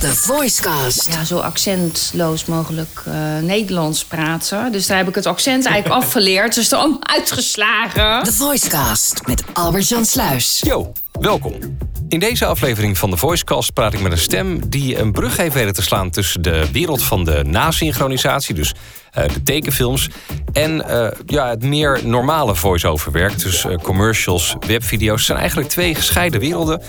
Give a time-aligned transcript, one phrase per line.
[0.00, 1.12] The Voicecast.
[1.12, 4.72] Ja, zo accentloos mogelijk eh, Nederlands praten.
[4.72, 6.54] Dus daar heb ik het accent eigenlijk afgeleerd.
[6.54, 8.22] Dus allemaal uitgeslagen.
[8.24, 10.60] The Voicecast met Albert-Jan Sluis.
[10.64, 11.54] Yo, welkom.
[12.08, 15.54] In deze aflevering van de Voicecast praat ik met een stem die een brug heeft
[15.54, 18.74] weten te slaan tussen de wereld van de nasynchronisatie, dus
[19.12, 20.08] de tekenfilms,
[20.52, 23.38] en uh, ja, het meer normale voice-over werk.
[23.38, 26.82] Dus uh, commercials, webvideo's zijn eigenlijk twee gescheiden werelden.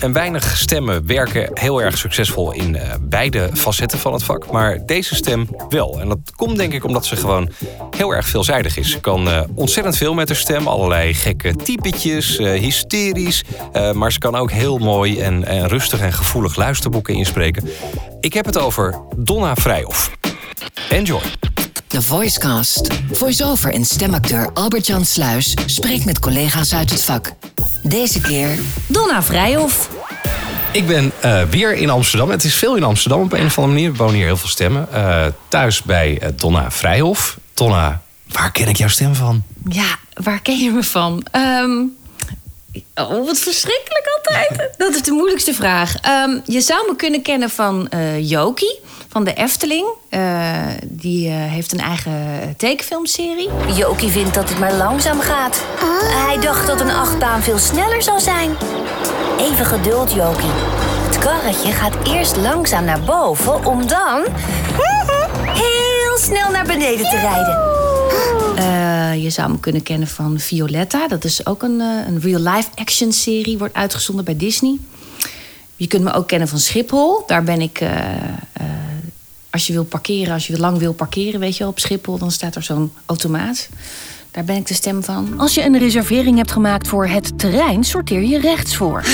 [0.00, 4.50] En weinig stemmen werken heel erg succesvol in beide facetten van het vak.
[4.50, 6.00] Maar deze stem wel.
[6.00, 7.50] En dat komt denk ik omdat ze gewoon
[7.96, 8.90] heel erg veelzijdig is.
[8.90, 13.44] Ze kan ontzettend veel met haar stem, allerlei gekke typetjes, hysterisch.
[13.92, 17.68] maar ze kan ook heel mooi en, en rustig en gevoelig luisterboeken inspreken.
[18.20, 20.10] Ik heb het over Donna Vrijhoff.
[20.88, 21.22] Enjoy.
[21.94, 22.88] The Voicecast.
[23.12, 27.32] Voice-over en stemacteur Albert-Jan Sluis spreekt met collega's uit het vak.
[27.82, 29.90] Deze keer Donna Vrijhoff.
[30.72, 32.30] Ik ben uh, weer in Amsterdam.
[32.30, 33.92] Het is veel in Amsterdam op een of andere manier.
[33.92, 34.88] We wonen hier heel veel stemmen.
[34.92, 37.38] Uh, thuis bij uh, Donna Vrijhoff.
[37.54, 39.42] Donna, waar ken ik jouw stem van?
[39.68, 41.26] Ja, waar ken je me van?
[41.32, 41.96] Um,
[42.94, 44.70] oh, wat verschrikkelijk altijd.
[44.76, 45.94] Dat is de moeilijkste vraag.
[46.24, 47.88] Um, je zou me kunnen kennen van
[48.20, 48.78] Joki
[49.14, 49.86] van de Efteling.
[50.10, 53.48] Uh, die uh, heeft een eigen tekenfilmserie.
[53.76, 55.64] Jokie vindt dat het maar langzaam gaat.
[56.26, 58.50] Hij dacht dat een achtbaan veel sneller zou zijn.
[59.38, 60.50] Even geduld, Jokie.
[61.04, 63.64] Het karretje gaat eerst langzaam naar boven...
[63.64, 64.24] om dan
[65.46, 67.72] heel snel naar beneden te rijden.
[69.22, 71.08] je zou me kunnen kennen van Violetta.
[71.08, 73.58] Dat is ook een, een real-life action serie.
[73.58, 74.78] Wordt uitgezonden bij Disney.
[75.76, 77.22] Je kunt me ook kennen van Schiphol.
[77.26, 77.80] Daar ben ik
[79.54, 82.54] als je wil parkeren, als je lang wil parkeren, weet je, op Schiphol, dan staat
[82.54, 83.68] er zo'n automaat.
[84.30, 85.34] Daar ben ik de stem van.
[85.38, 89.04] Als je een reservering hebt gemaakt voor het terrein, sorteer je rechts voor.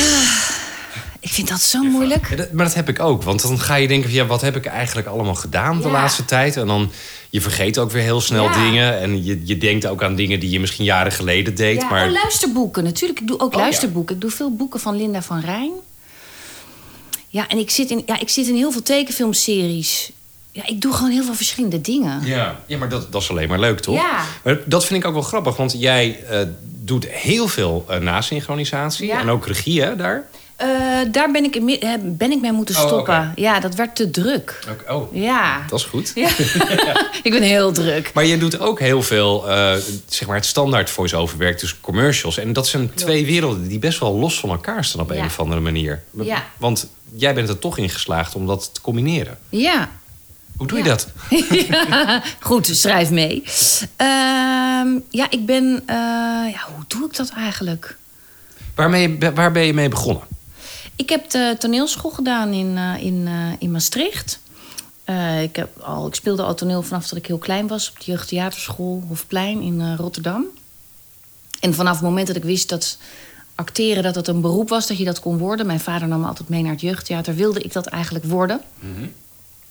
[1.21, 2.31] Ik vind dat zo moeilijk.
[2.31, 3.23] Ja, dat, maar dat heb ik ook.
[3.23, 6.57] Want dan ga je denken: ja, wat heb ik eigenlijk allemaal gedaan de laatste tijd?
[6.57, 6.91] En dan
[7.31, 9.01] je vergeet ook weer heel snel dingen.
[9.01, 11.81] En je, je denkt ook aan dingen die je misschien jaren geleden deed.
[11.81, 12.07] Ja, maar...
[12.07, 13.21] Oh, luisterboeken natuurlijk.
[13.21, 14.15] Ik doe ook oh, luisterboeken.
[14.15, 15.73] Ik doe veel boeken van Linda van Rijn.
[17.29, 20.11] Ja, en ik zit in, ja, ik zit in heel veel tekenfilmseries.
[20.53, 22.27] Ja, ik doe gewoon heel veel verschillende dingen.
[22.27, 23.95] Ja, ja maar dat, dat is alleen maar leuk, toch?
[23.95, 24.25] Ja.
[24.45, 29.07] Maar dat vind ik ook wel grappig, want jij uh, doet heel veel uh, nasynchronisatie
[29.07, 29.21] ja.
[29.21, 30.29] en ook regie, hè, daar?
[30.63, 30.67] Uh,
[31.13, 32.99] daar ben ik, ben ik mee moeten stoppen.
[32.99, 33.33] Oh, okay.
[33.35, 34.59] Ja, dat werd te druk.
[34.71, 34.97] Okay.
[34.97, 35.65] Oh, ja.
[35.69, 36.13] dat is goed.
[36.15, 36.29] Ja.
[37.23, 38.11] ik ben heel druk.
[38.15, 39.45] Maar je doet ook heel veel,
[40.07, 42.39] zeg maar, het standaard voice-over werk, dus commercials.
[42.39, 45.41] En dat zijn twee werelden die best wel los van elkaar staan op een of
[45.41, 46.03] andere manier.
[46.23, 46.45] Ja.
[46.57, 49.39] Want jij bent er toch in geslaagd om dat te combineren.
[49.49, 49.89] Ja,
[50.61, 51.09] hoe doe je dat?
[51.69, 53.43] ja, goed, schrijf mee.
[53.43, 55.65] Uh, ja, ik ben.
[55.65, 55.87] Uh,
[56.53, 57.97] ja, hoe doe ik dat eigenlijk?
[58.75, 60.23] Waarmee, waar ben je mee begonnen?
[60.97, 63.29] Ik heb de toneelschool gedaan in, uh, in,
[63.59, 64.41] in Maastricht.
[65.43, 68.11] ik, heb al, ik speelde al toneel vanaf dat ik heel klein was op de
[68.11, 70.45] jeugdtheaterschool Hofplein in Rotterdam.
[71.61, 72.99] En vanaf het moment dat ik wist dat
[73.55, 75.67] acteren dat het een beroep was, dat je dat kon worden.
[75.67, 77.35] Mijn vader nam me altijd mee naar het jeugdtheater.
[77.35, 78.61] Wilde ik dat eigenlijk worden?
[78.81, 79.13] Mm -hmm.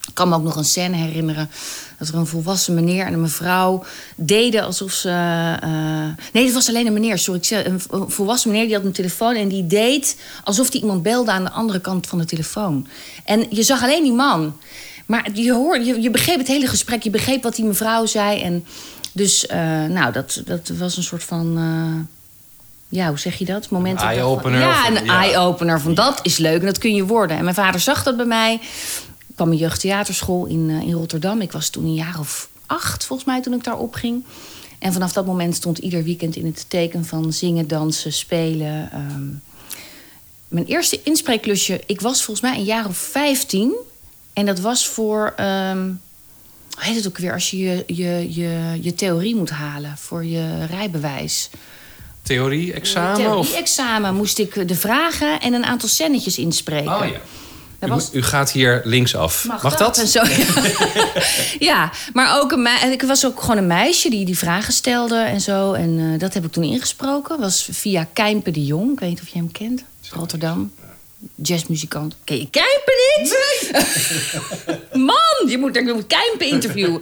[0.08, 1.50] Ik kan me ook nog een scène herinneren
[1.98, 3.84] dat er een volwassen meneer en een mevrouw
[4.16, 5.10] deden alsof ze.
[5.64, 6.24] Uh...
[6.34, 7.42] nee, het was alleen een meneer, sorry.
[7.50, 11.44] Een volwassen meneer die had een telefoon en die deed alsof hij iemand belde aan
[11.44, 12.88] de andere kant van de telefoon.
[13.24, 14.56] En je zag alleen die man.
[15.06, 18.42] Maar je, hoorde, je, je begreep het hele gesprek, je begreep wat die mevrouw zei.
[18.42, 18.66] En
[19.12, 21.58] dus, uh, nou, dat, dat was een soort van.
[21.58, 22.18] Uh,
[23.00, 23.70] ja, hoe zeg je dat?
[23.70, 24.60] Moment eye-opener.
[24.60, 25.22] Ja, een ja.
[25.22, 25.81] eye-opener.
[25.81, 27.38] Van dat is leuk en dat kun je worden.
[27.38, 28.60] En mijn vader zag dat bij mij
[29.40, 31.42] kwam een jeugdtheaterschool in, uh, in Rotterdam.
[31.42, 34.24] Ik was toen een jaar of acht, volgens mij, toen ik daar opging.
[34.80, 38.90] En vanaf dat moment stond ieder weekend in het teken van zingen, dansen, spelen.
[38.94, 39.42] Um,
[40.48, 43.76] mijn eerste inspreekklusje, ik was volgens mij een jaar of vijftien.
[44.34, 46.02] En dat was voor, um,
[46.70, 50.26] hoe heet het ook weer, als je je, je, je, je theorie moet halen voor
[50.26, 51.50] je rijbewijs.
[52.22, 53.16] Theorie-examen?
[53.16, 57.02] Theorie-examen moest ik de vragen en een aantal scènetjes inspreken.
[57.02, 57.22] Oh ja.
[57.80, 58.10] U, was...
[58.14, 59.46] u, gaat hier linksaf.
[59.46, 59.96] Mag, Mag dat?
[59.96, 60.08] dat?
[60.08, 60.46] Zo, ja.
[61.70, 65.42] ja, maar ook een ik was ook gewoon een meisje die die vragen stelde en
[65.42, 65.74] zo.
[65.74, 67.40] En uh, dat heb ik toen ingesproken.
[67.40, 68.92] was via Kijmpe de Jong.
[68.92, 69.84] Ik weet niet of je hem kent.
[70.10, 70.72] Rotterdam.
[71.36, 72.16] Jazzmuzikant.
[72.24, 73.38] Ken je Kijmpe niet?
[74.92, 75.04] Nee.
[75.06, 77.02] Man, je moet, ik moet Kijmpe interviewen.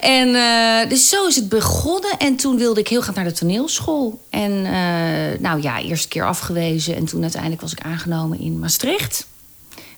[0.00, 2.18] en uh, dus zo is het begonnen.
[2.18, 4.22] En toen wilde ik heel graag naar de toneelschool.
[4.30, 6.96] En uh, nou ja, eerste keer afgewezen.
[6.96, 9.26] En toen uiteindelijk was ik aangenomen in Maastricht.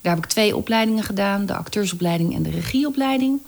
[0.01, 3.41] Daar heb ik twee opleidingen gedaan: de acteursopleiding en de regieopleiding.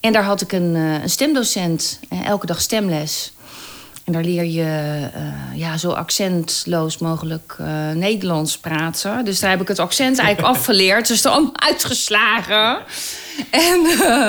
[0.00, 3.32] En daar had ik een, een stemdocent, elke dag stemles.
[4.04, 9.24] En daar leer je uh, ja, zo accentloos mogelijk uh, Nederlands praten.
[9.24, 11.08] Dus daar heb ik het accent eigenlijk afgeleerd.
[11.08, 12.82] Dus er allemaal uitgeslagen.
[13.50, 14.26] En, uh,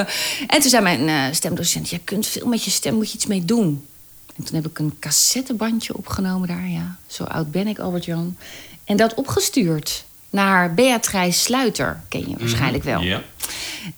[0.48, 1.90] en toen zei mijn stemdocent...
[1.90, 3.88] je kunt veel met je stem, moet je iets mee doen.
[4.36, 6.98] En toen heb ik een cassettebandje opgenomen daar, ja.
[7.08, 8.38] Zo oud ben ik, Albert-Jan.
[8.84, 12.02] En dat opgestuurd naar Beatrice Sluiter.
[12.08, 13.02] Ken je waarschijnlijk wel.
[13.02, 13.22] Ja.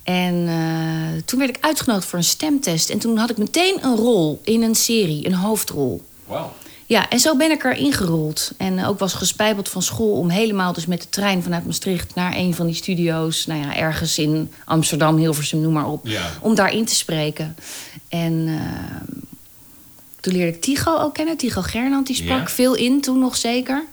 [0.03, 2.89] En uh, toen werd ik uitgenodigd voor een stemtest.
[2.89, 6.01] En toen had ik meteen een rol in een serie, een hoofdrol.
[6.25, 6.53] Wauw.
[6.85, 8.51] Ja, en zo ben ik erin gerold.
[8.57, 12.15] En ook was gespijbeld van school om helemaal dus met de trein vanuit Maastricht...
[12.15, 16.07] naar een van die studio's, nou ja, ergens in Amsterdam, Hilversum, noem maar op...
[16.07, 16.31] Ja.
[16.41, 17.55] om daarin te spreken.
[18.09, 18.61] En uh,
[20.19, 21.37] toen leerde ik Tigo ook kennen.
[21.37, 22.47] Tigo Gernand, die sprak Ja.
[22.47, 23.83] veel in toen nog zeker.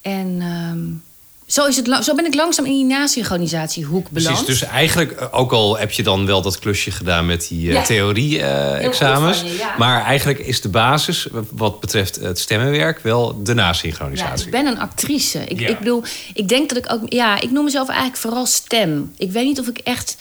[0.00, 1.09] En ehm,
[1.50, 4.44] zo, is het, zo ben ik langzaam in die nasynchronisatiehoek beland.
[4.44, 7.68] Precies, dus eigenlijk, eh, ook al heb je dan wel dat klusje gedaan met die
[7.68, 7.82] eh, Ja.
[7.82, 9.42] theorie-examens.
[9.58, 9.74] Ja.
[9.78, 14.44] Maar eigenlijk is de basis, wat betreft het stemmenwerk, wel de Ja, nasynchronisatie.
[14.44, 15.38] ik ben een actrice.
[15.38, 15.68] Ik, Ja.
[15.68, 16.02] ik bedoel,
[16.34, 17.00] ik denk dat ik ook...
[17.12, 19.12] Ja, ik noem mezelf eigenlijk vooral stem.
[19.16, 20.16] Ik weet niet of ik echt...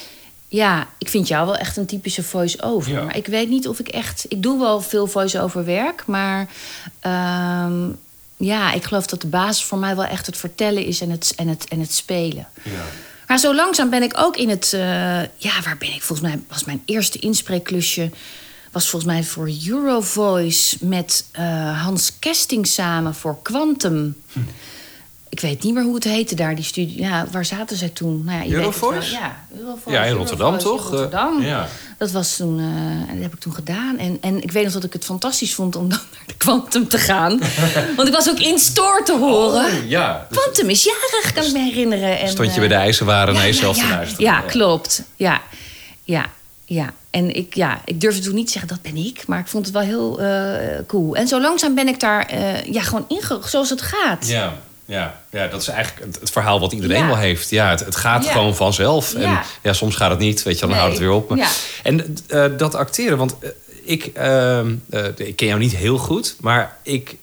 [0.48, 2.92] Ja, ik vind jou wel echt een typische voice-over.
[2.92, 3.04] Ja.
[3.04, 4.26] Maar ik weet niet of ik echt...
[4.28, 6.48] Ik doe wel veel voice-over werk, maar...
[7.00, 7.74] ehm,
[8.39, 11.33] ja, ik geloof dat de basis voor mij wel echt het vertellen is en het,
[11.36, 12.47] en het, en het spelen.
[12.63, 12.86] Ja.
[13.27, 14.74] Maar zo langzaam ben ik ook in het...
[14.74, 14.80] eh,
[15.38, 16.01] ja, waar ben ik?
[16.01, 18.12] Volgens mij was mijn eerste inspreekklusje...
[18.71, 24.21] was volgens mij voor Eurovoice met eh, Hans Kesting samen voor Quantum.
[25.30, 27.02] Ik weet niet meer hoe het heette daar, die studie.
[27.02, 28.24] Ja, waar zaten zij toen?
[28.26, 29.12] Nou ja, je weet het Eurovoice?
[29.12, 29.20] wel.
[29.20, 30.00] Ja, Eurovoice.
[30.00, 30.92] Ja, in Rotterdam Eurovoice toch?
[30.92, 31.42] in Rotterdam.
[31.42, 31.68] Ja.
[31.98, 32.66] Dat was toen, eh,
[33.10, 33.98] en dat heb ik toen gedaan.
[33.98, 36.88] En, en ik weet nog dat ik het fantastisch vond om dan naar de Quantum
[36.88, 37.40] te gaan.
[37.96, 39.66] Want ik was ook in store te horen.
[39.66, 40.26] Oh, ja.
[40.30, 42.20] Dus Quantum is jarig, kan ik me herinneren.
[42.20, 44.26] En, stond je bij eh, de ijzerwaren naar jezelf ja, te luisteren.
[44.26, 45.04] Ja, klopt.
[45.16, 45.42] Ja,
[46.04, 46.26] ja,
[46.66, 46.94] ja.
[47.10, 49.28] En ik, ja, ik durfde toen niet te zeggen, dat ben ik.
[49.28, 51.16] Maar ik vond het wel heel eh, cool.
[51.16, 53.40] En zo langzaam ben ik daar eh, ja, gewoon inge...
[53.46, 54.28] Zoals het gaat.
[54.28, 54.58] Ja,
[54.89, 57.07] ja, ja, dat is eigenlijk het, het verhaal wat iedereen Ja.
[57.07, 57.50] wel heeft.
[57.50, 58.31] Ja, het, het gaat Ja.
[58.31, 59.13] gewoon vanzelf.
[59.13, 59.74] En Ja.
[59.74, 60.80] soms gaat het niet, weet je, dan Nee.
[60.80, 61.30] houdt het weer op.
[61.30, 61.56] Maar-.
[61.83, 63.50] En eh, dat acteren, want eh,
[63.83, 64.65] ik, eh, eh,
[65.15, 67.15] ik ken jou niet heel goed, maar ik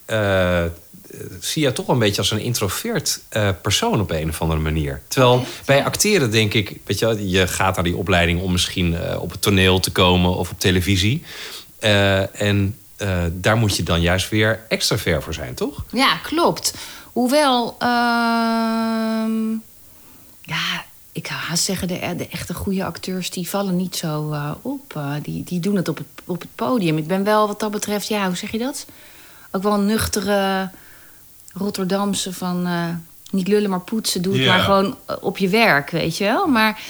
[1.39, 3.19] zie jou toch een beetje als een introvert
[3.61, 5.01] persoon op een of andere manier.
[5.07, 9.31] Terwijl bij acteren denk ik, weet je, je gaat naar die opleiding om misschien op
[9.31, 11.23] het toneel te komen of op televisie.
[12.33, 12.77] En
[13.31, 15.83] daar moet je dan juist weer extravert voor zijn, toch?
[15.91, 16.73] Ja, klopt.
[17.17, 19.51] Hoewel, ehm,
[20.41, 24.51] ja, ik ga haast zeggen, de, de echte goede acteurs die vallen niet zo eh,
[24.61, 24.95] op.
[24.95, 26.97] Eh, die, die doen het op, het op het podium.
[26.97, 28.85] Ik ben wel wat dat betreft, ja, hoe zeg je dat?
[29.51, 30.69] Ook wel een nuchtere
[31.53, 32.89] Rotterdamse van eh,
[33.31, 34.21] niet lullen maar poetsen.
[34.21, 36.47] Doe het maar gewoon eh, op je werk, weet je wel.
[36.47, 36.81] Maar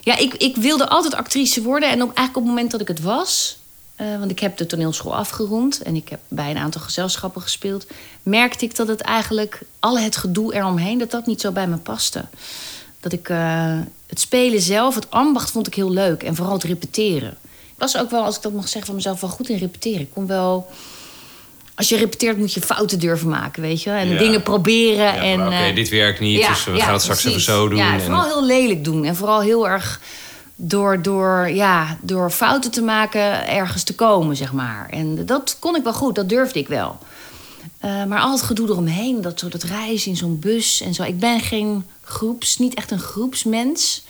[0.00, 1.88] ja, ik, ik wilde altijd actrice worden.
[1.88, 3.58] En ook eigenlijk op het moment dat ik het was...
[3.96, 7.86] eh, want ik heb de toneelschool afgerond en ik heb bij een aantal gezelschappen gespeeld.
[8.22, 11.76] Merkte ik dat het eigenlijk, al het gedoe eromheen, dat dat niet zo bij me
[11.76, 12.24] paste.
[13.00, 16.22] Dat ik eh, het spelen zelf, het ambacht, vond ik heel leuk.
[16.22, 17.36] En vooral het repeteren.
[17.52, 20.00] Ik was ook wel, als ik dat mag zeggen van mezelf, wel goed in repeteren.
[20.00, 20.68] Ik kon wel.
[21.74, 23.90] Als je repeteert, moet je fouten durven maken, weet je.
[23.90, 24.18] En Ja.
[24.18, 25.04] dingen proberen.
[25.04, 27.42] Ja, en, Oké, eh, dit werkt niet, dus we gaan het straks precies.
[27.46, 27.78] even zo doen.
[27.78, 29.04] Ja, en- vooral heel lelijk doen.
[29.04, 30.00] En vooral heel erg
[30.56, 34.88] door, door, ja, door fouten te maken ergens te komen, zeg maar.
[34.90, 36.98] En dat kon ik wel goed, dat durfde ik wel.
[37.78, 41.02] Eh, maar al het gedoe eromheen, dat, zo, dat reizen in zo'n bus en zo.
[41.02, 44.04] Ik ben geen groeps, niet echt een groepsmens.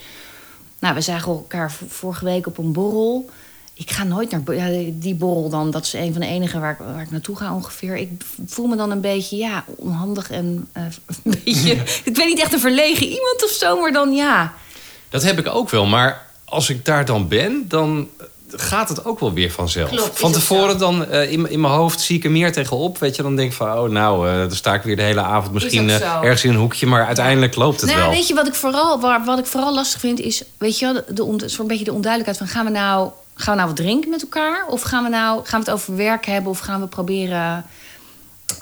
[0.79, 3.31] Nou, we zagen elkaar vorige week op een borrel.
[3.75, 5.71] Ik ga nooit naar ja, die borrel dan.
[5.71, 7.97] Dat is een van de enige waar ik, waar ik naartoe ga ongeveer.
[7.97, 8.11] Ik
[8.47, 10.83] voel me dan een beetje ja, onhandig en eh,
[11.25, 11.73] een beetje...
[12.05, 14.55] Ik ben niet echt een verlegen iemand of zo, maar dan ja.
[15.09, 18.09] Dat heb ik ook wel, maar als ik daar dan ben, dan
[18.51, 19.89] gaat het ook wel weer vanzelf.
[19.91, 22.99] Klopt, van tevoren dan eh, in, in mijn hoofd zie ik er meer tegenop.
[22.99, 25.21] Weet je, dan denk ik van, oh nou, eh, dan sta ik weer de hele
[25.21, 26.87] avond misschien eh, ergens in een hoekje.
[26.87, 28.11] Maar uiteindelijk loopt het nou, wel.
[28.11, 30.95] weet je wat ik vooral, waar, wat ik vooral lastig vind is, weet je, wel,
[30.95, 33.77] de, de, on- zo'n beetje de onduidelijkheid van gaan we nou, gaan we nou wat
[33.85, 36.81] drinken met elkaar, of gaan we nou, gaan we het over werk hebben, of gaan
[36.81, 37.65] we proberen,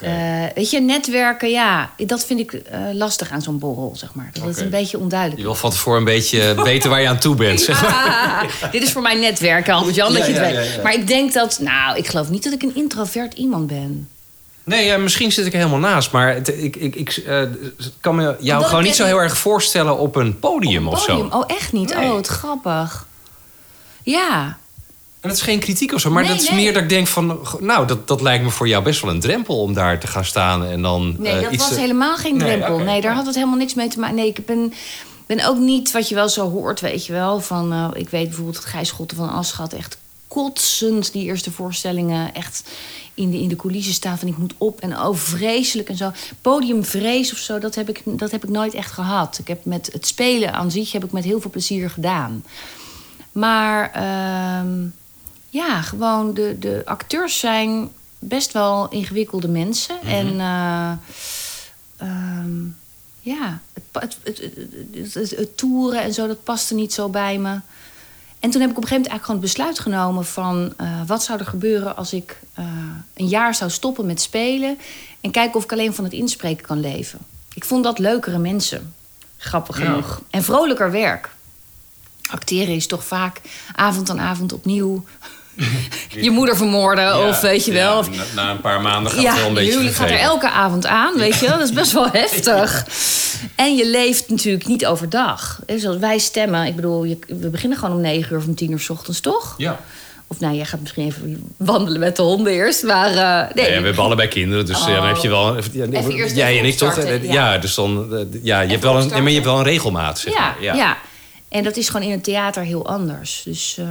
[0.01, 0.13] eh,
[0.55, 4.31] weet je, netwerken, ja, dat vind ik eh, lastig aan zo'n borrel, zeg maar.
[4.33, 4.61] Dat Oké.
[4.63, 5.41] een beetje onduidelijk.
[5.41, 7.61] Je wil van tevoren een beetje weten waar je aan toe bent.
[7.61, 8.55] Zeg maar.
[8.73, 10.83] Dit is voor mijn netwerken, Albert-Jan, dat je het weet.
[10.83, 14.09] Maar ik denk dat, nou, ik geloof niet dat ik een introvert iemand ben.
[14.65, 16.11] Nee, ja, misschien zit ik er helemaal naast.
[16.11, 17.43] Maar het- ik, ik, ik eh,
[18.01, 21.31] kan me jou Omdat gewoon niet zo heel erg voorstellen op een podium, of Podium.
[21.31, 21.37] zo.
[21.37, 21.95] Oh, echt niet?
[21.95, 22.05] Nee.
[22.07, 23.07] Oh, wat grappig.
[24.03, 24.59] Ja,
[25.25, 26.63] En dat is geen kritiek of zo, maar Nee, dat is nee.
[26.63, 27.41] meer dat ik denk van...
[27.61, 30.25] Nou, dat, dat lijkt me voor jou best wel een drempel om daar te gaan
[30.25, 32.79] staan en dan Nee, eh, dat iets was te- helemaal geen Nee, drempel.
[32.79, 34.17] Nee, daar had het helemaal niks mee te maken.
[34.17, 34.73] Nee, ik ben,
[35.27, 37.41] ben ook niet wat je wel zo hoort, weet je wel.
[37.41, 39.97] Van, eh, ik weet bijvoorbeeld dat Gijs Schotten van Aschat echt
[40.29, 42.35] kotsend die eerste voorstellingen.
[42.35, 42.63] Echt
[43.15, 46.11] in de, in de coulissen staan van ik moet op en oh vreselijk en zo.
[46.41, 49.39] Podiumvrees of zo, dat heb, ik, dat heb ik nooit echt gehad.
[49.39, 52.45] Ik heb met het spelen aan zich heb ik met heel veel plezier gedaan.
[53.33, 54.87] Maar ehm,
[55.55, 59.97] ja, gewoon de, de acteurs zijn best wel ingewikkelde mensen.
[60.03, 60.13] Mhm.
[60.13, 60.93] En eh,
[61.97, 62.65] ehm,
[63.21, 63.61] ja,
[63.93, 67.61] het, het, het, toeren en zo, dat paste niet zo bij me.
[68.39, 70.73] En toen heb ik op een gegeven moment eigenlijk gewoon het besluit genomen van...
[70.77, 72.65] eh, wat zou er gebeuren als ik eh,
[73.15, 74.79] een jaar zou stoppen met spelen...
[75.21, 77.19] en kijken of ik alleen van het inspreken kan leven.
[77.55, 78.95] Ik vond dat leukere mensen,
[79.37, 79.85] grappig Ja.
[79.85, 80.23] genoeg.
[80.31, 81.31] En vrolijker werk.
[82.31, 83.41] Acteren is toch vaak
[83.75, 85.05] avond aan avond opnieuw...
[86.27, 87.99] je moeder vermoorden of weet je wel...
[87.99, 90.11] of- na, na een paar maanden gaat het ja, wel een beetje je huwelijk gaat
[90.11, 91.59] er elke avond aan, weet je wel.
[91.59, 92.87] Dat is best wel heftig.
[93.55, 95.61] En je leeft natuurlijk niet overdag.
[95.77, 96.67] Zoals wij stemmen.
[96.67, 99.21] Ik bedoel, je- we beginnen gewoon om negen uur of om tien uur s ochtends,
[99.21, 99.55] toch?
[99.57, 99.81] Ja.
[100.27, 102.83] Of nou, jij gaat misschien even wandelen met de honden eerst.
[102.83, 105.57] Maar eh, nee, Ja, we hebben allebei kinderen, dus ja, dan heb je wel...
[105.73, 105.85] Ja,
[106.35, 106.89] jij en ik toch?
[106.89, 107.59] opstarten, Ja, ja.
[107.59, 108.15] dus dan...
[108.15, 110.41] eh, Ja, je hebt, wel een, nee, maar je hebt wel een regelmaat, zeg ja,
[110.63, 110.77] maar.
[110.77, 110.97] ja.
[111.49, 113.43] En dat is gewoon in het theater heel anders.
[113.45, 113.87] Dus, eh,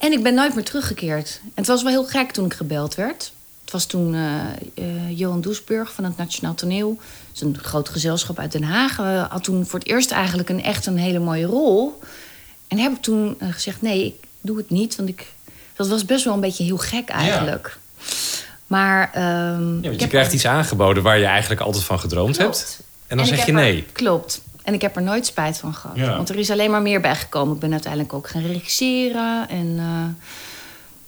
[0.00, 1.40] En ik ben nooit meer teruggekeerd.
[1.42, 3.32] En het was wel heel gek toen ik gebeld werd.
[3.62, 4.40] Het was toen eh,
[4.74, 6.94] eh, Johan Doesburg van het Nationaal Toneel.
[6.98, 8.98] Dat is een groot gezelschap uit Den Haag.
[8.98, 12.00] eh, had toen voor het eerst eigenlijk een echt een hele mooie rol.
[12.68, 14.96] En heb ik toen gezegd, nee, ik doe het niet.
[14.96, 15.26] Want ik,
[15.76, 17.78] dat was best wel een beetje heel gek eigenlijk.
[18.66, 22.58] Maar, ehm, Ja, je krijgt iets aangeboden waar je eigenlijk altijd van gedroomd Klopt.
[22.58, 22.80] hebt.
[23.06, 23.86] En dan zeg je nee.
[23.92, 24.42] klopt.
[24.62, 25.96] En ik heb er nooit spijt van gehad.
[25.96, 26.16] Ja.
[26.16, 27.54] Want er is alleen maar meer bijgekomen.
[27.54, 29.48] Ik ben uiteindelijk ook gaan regisseren.
[29.48, 30.28] En eh,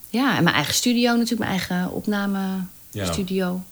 [0.09, 1.39] ja, en mijn eigen studio natuurlijk.
[1.39, 3.63] Mijn eigen opnamestudio.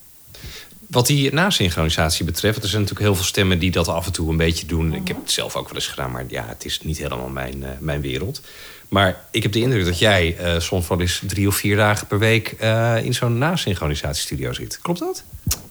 [0.91, 4.31] Wat die nasynchronisatie betreft, er zijn natuurlijk heel veel stemmen die dat af en toe
[4.31, 4.95] een beetje doen.
[4.95, 7.65] Ik heb het zelf ook wel eens gedaan, maar ja, het is niet helemaal mijn,
[7.65, 8.41] eh, mijn wereld.
[8.89, 12.07] Maar ik heb de indruk dat jij eh, soms wel eens drie of vier dagen
[12.07, 14.79] per week eh, in zo'n nasynchronisatiestudio zit.
[14.83, 15.25] Klopt dat?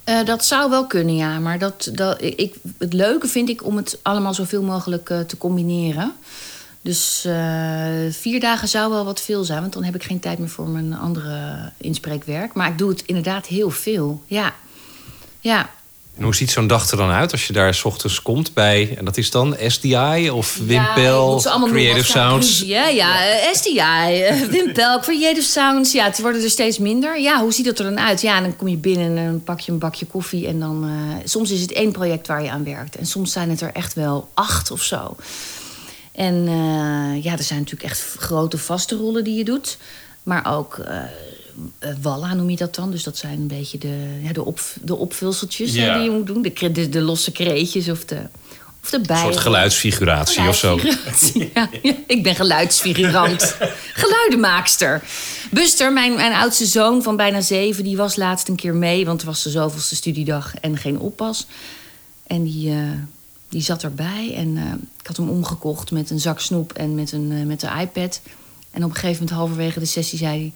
[0.10, 1.40] Eh, dat zou wel kunnen, ja.
[1.40, 5.38] Maar dat, dat, ik, het leuke vind ik om het allemaal zoveel mogelijk eh, te
[5.38, 6.14] combineren.
[6.82, 10.40] Dus eh, vier dagen zou wel wat veel zijn, want dan heb ik geen tijd
[10.40, 12.54] meer voor mijn andere inspreekwerk.
[12.54, 14.24] Maar ik doe het inderdaad heel veel.
[14.26, 14.54] Ja.
[15.40, 15.70] Ja.
[16.20, 18.96] En hoe ziet zo'n dag er dan uit als je daar s ochtends komt bij,
[18.98, 22.62] en dat is dan SDI of Ja, Wimpel, allemaal noemen Creative Sounds?
[22.66, 25.92] Ja, eh, SDI, eh, Wimpel, Creative Sounds.
[25.92, 27.20] Ja, het worden er steeds minder.
[27.20, 28.22] Ja, hoe ziet dat er dan uit?
[28.22, 30.48] Ja, dan kom je binnen en dan pak je een bakje koffie.
[30.48, 32.96] En dan, eh, soms is het één project waar je aan werkt.
[32.96, 35.16] En soms zijn het er echt wel acht of zo.
[36.12, 39.78] En eh, ja, er zijn natuurlijk echt grote vaste rollen die je doet.
[40.24, 40.96] Maar ook eh
[41.80, 42.92] eh, walla noem je dat dan.
[42.92, 45.94] Dus dat zijn een beetje de, ja, de, op, de opvulseltjes hè, Ja.
[45.94, 46.42] die je moet doen.
[46.42, 48.22] De, de, de losse kreetjes of de,
[48.84, 49.24] of de Een bijen.
[49.24, 50.80] soort geluidsfiguratie of zo.
[51.54, 51.70] Ja,
[52.08, 53.56] ik ben geluidsfigurant.
[54.04, 55.04] Geluidenmaakster.
[55.52, 57.84] Buster, mijn, mijn oudste zoon van bijna zeven...
[57.84, 61.48] die was laatst een keer mee, want het was de zoveelste studiedag en geen oppas.
[62.28, 62.78] En die, eh,
[63.50, 64.64] die zat erbij en eh,
[65.02, 68.22] ik had hem omgekocht met een zak snoep en met, een, eh, met de iPad.
[68.72, 70.54] En op een gegeven moment, halverwege de sessie, zei hij...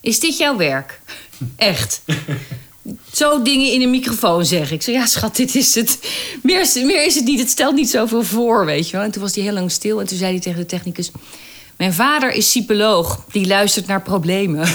[0.00, 1.00] Is dit jouw werk?
[1.56, 2.00] Echt.
[3.12, 4.76] Zo dingen in een microfoon zeggen.
[4.76, 5.98] Ik zei, ja schat, dit is het.
[6.42, 7.38] Meer, is- meer is het niet.
[7.40, 9.04] Het stelt niet zoveel voor, weet je wel.
[9.04, 10.00] En toen was hij heel lang stil.
[10.00, 11.10] En toen zei hij tegen de technicus...
[11.76, 13.24] Mijn vader is psycholoog.
[13.32, 14.64] Die luistert naar problemen.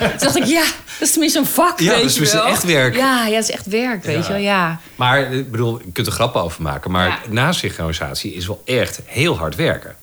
[0.00, 0.62] toen dacht ik, ja,
[0.98, 2.46] dat is tenminste een vak, Ja, weet dat is je tenminste wel.
[2.46, 2.96] echt werk.
[2.96, 4.40] Ja, ja, dat is echt werk, weet je wel.
[4.40, 4.80] Ja.
[4.96, 6.90] Maar ik bedoel, je kunt er grappen over maken.
[6.90, 7.18] Maar Ja.
[7.30, 9.96] nasynchronisatie is wel echt heel hard werken.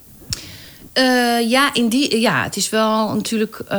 [0.95, 3.59] Eh, ja, in die, ja, het is wel natuurlijk.
[3.67, 3.77] eh,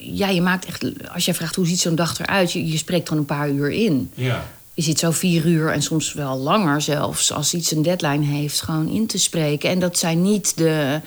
[0.00, 0.84] ja, je maakt echt.
[1.14, 3.70] Als jij vraagt hoe ziet zo'n dag eruit, je, je spreekt gewoon een paar uur
[3.70, 4.10] in.
[4.14, 4.44] Ja.
[4.74, 8.60] Je zit zo vier uur en soms wel langer zelfs, als iets een deadline heeft,
[8.60, 9.70] gewoon in te spreken.
[9.70, 11.00] En dat zijn niet de.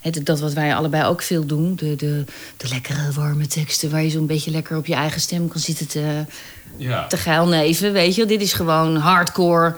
[0.00, 1.76] Het, dat wat wij allebei ook veel doen.
[1.76, 2.24] De, de,
[2.56, 5.86] de lekkere, warme teksten waar je zo'n beetje lekker op je eigen stem kan zitten
[5.88, 6.24] te,
[6.76, 7.06] Ja.
[7.06, 7.92] te geilneven.
[7.92, 9.74] Weet je, dit is gewoon hardcore.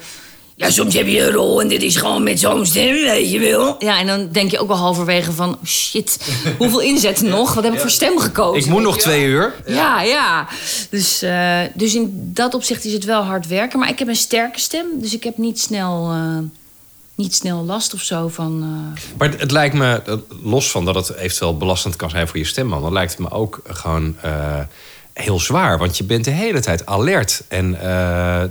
[0.57, 3.39] Ja, soms heb je een rol en dit is gewoon met zo'n stem, weet je
[3.39, 3.77] wel.
[3.79, 5.49] Ja, en dan denk je ook wel halverwege van...
[5.49, 6.19] oh, shit,
[6.59, 7.55] hoeveel inzetten nog?
[7.55, 8.61] Wat heb ik voor stem gekozen?
[8.63, 9.55] Ik moet nog twee uur.
[9.67, 10.49] Ja, ja.
[10.91, 13.79] Dus, eh, dus in dat opzicht is het wel hard werken.
[13.79, 16.39] Maar ik heb een sterke stem, dus ik heb niet snel, eh,
[17.15, 18.63] niet snel last of zo van...
[18.63, 22.39] eh, Maar het, het lijkt me, los van dat het eventueel belastend kan zijn voor
[22.39, 22.83] je stemman...
[22.83, 24.59] dan lijkt het me ook gewoon eh,
[25.13, 25.79] heel zwaar.
[25.79, 27.43] Want je bent de hele tijd alert.
[27.49, 28.43] En eh,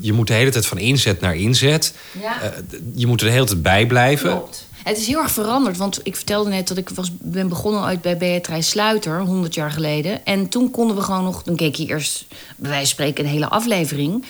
[0.00, 1.94] je moet de hele tijd van inzet naar inzet.
[2.22, 2.40] Ja.
[2.42, 2.48] Eh,
[2.94, 4.30] je moet er de hele tijd bij blijven.
[4.30, 4.68] Klopt.
[4.84, 8.00] Het is heel erg veranderd, want ik vertelde net dat ik was, ben begonnen uit
[8.02, 10.24] bij Beatrice Sluiter, 100 jaar geleden.
[10.26, 12.24] En toen konden we gewoon nog, dan keek je eerst
[12.56, 14.24] bij wijze van spreken een hele aflevering.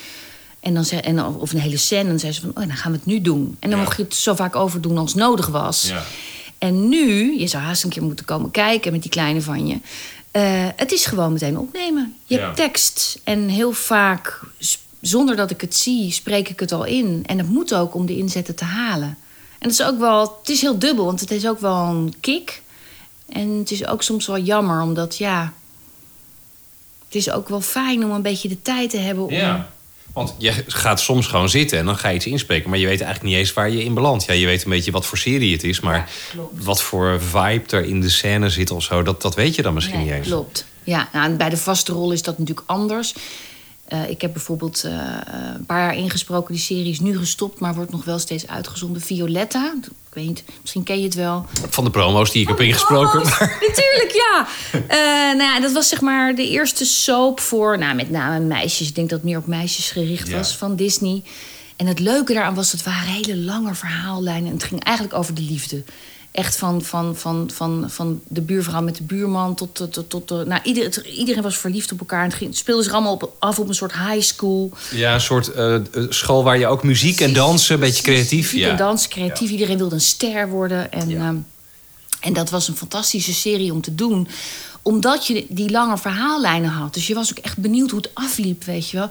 [0.61, 2.01] En dan zei, en, of een hele scène.
[2.03, 3.57] En dan zei ze van, oh, dan gaan we het nu doen.
[3.61, 3.85] En dan Ja.
[3.85, 5.89] mocht je het zo vaak overdoen als nodig was.
[5.89, 6.03] Ja.
[6.59, 9.79] En nu, je zou haast een keer moeten komen kijken met die kleine van je.
[10.31, 12.17] Eh, het is gewoon meteen opnemen.
[12.25, 12.41] Je Ja.
[12.45, 13.21] hebt tekst.
[13.25, 14.41] En heel vaak,
[15.01, 17.23] zonder dat ik het zie, spreek ik het al in.
[17.27, 19.19] En dat moet ook om de inzetten te halen.
[19.59, 22.15] En het is ook wel, het is heel dubbel, want het is ook wel een
[22.21, 22.63] kick.
[23.29, 25.53] En het is ook soms wel jammer, omdat ja.
[27.05, 29.33] Het is ook wel fijn om een beetje de tijd te hebben om.
[29.33, 29.71] Ja.
[30.13, 32.71] Want je gaat soms gewoon zitten en dan ga je iets inspreken.
[32.71, 34.25] Maar je weet eigenlijk niet eens waar je in belandt.
[34.25, 35.81] Ja, je weet een beetje wat voor serie het is.
[35.81, 36.11] Maar
[36.53, 39.03] wat voor vibe er in de scène zit of zo...
[39.03, 40.27] dat, dat weet je dan misschien Nee, niet eens.
[40.27, 40.65] Klopt.
[40.85, 43.15] Ja, nou, bij de vaste rol is dat natuurlijk anders.
[43.91, 44.93] Eh, ik heb bijvoorbeeld eh,
[45.57, 46.55] een paar jaar ingesproken.
[46.55, 49.03] Die serie is nu gestopt, maar wordt nog wel steeds uitgezonden.
[49.03, 51.47] Violetta, ik weet niet, misschien ken je het wel.
[51.71, 53.19] Van de promo's die ik heb ingesproken.
[53.69, 54.47] Natuurlijk, ja.
[54.73, 58.89] Eh, nou ja, dat was zeg maar de eerste soap voor, nou, met name meisjes.
[58.89, 60.37] Ik denk dat het meer op meisjes gericht Ja.
[60.37, 61.23] was van Disney.
[61.77, 64.47] En het leuke daaraan was, het waren hele lange verhaallijnen.
[64.47, 65.83] En het ging eigenlijk over de liefde.
[66.33, 70.29] Echt van, van, van, van, van de buurvrouw met de buurman tot, tot, tot, tot
[70.29, 70.45] de...
[70.47, 72.23] Nou, ieder, het- iedereen was verliefd op elkaar.
[72.23, 74.71] En het, ging, speelde zich allemaal op, af op een soort high school.
[74.91, 78.45] Ja, een soort eh, eh, school waar je ook muziek en dansen, een beetje creatief.
[78.53, 78.71] Muziek Ja.
[78.71, 79.51] en dans, creatief.
[79.51, 80.93] Iedereen wilde een ster worden.
[80.93, 81.17] En, Ja.
[81.29, 81.37] ehm,
[82.21, 84.29] en dat was een fantastische serie om te doen.
[84.83, 86.95] Omdat je die lange verhaallijnen had.
[86.95, 89.09] Dus je was ook echt benieuwd hoe het afliep, weet je wel.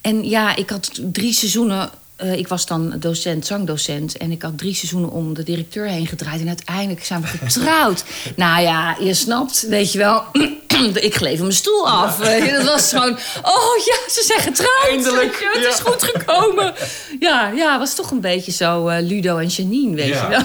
[0.00, 1.90] En ja, ik had drie seizoenen...
[2.22, 4.16] eh, ik was dan docent, zangdocent.
[4.16, 6.40] En ik had drie seizoenen om de directeur heen gedraaid.
[6.40, 8.04] En uiteindelijk zijn we getrouwd.
[8.36, 10.22] nou ja, je snapt, weet je wel...
[10.94, 12.18] ik gleef mijn stoel af.
[12.18, 12.52] weet je.
[12.52, 13.16] Dat was gewoon...
[13.42, 14.86] Oh ja, ze zijn getrouwd.
[14.88, 15.90] Eindelijk, Het is ja.
[15.90, 16.74] goed gekomen.
[17.20, 20.22] Ja, ja, was toch een beetje zo eh, Ludo en Janine, weet Ja.
[20.22, 20.42] je wel.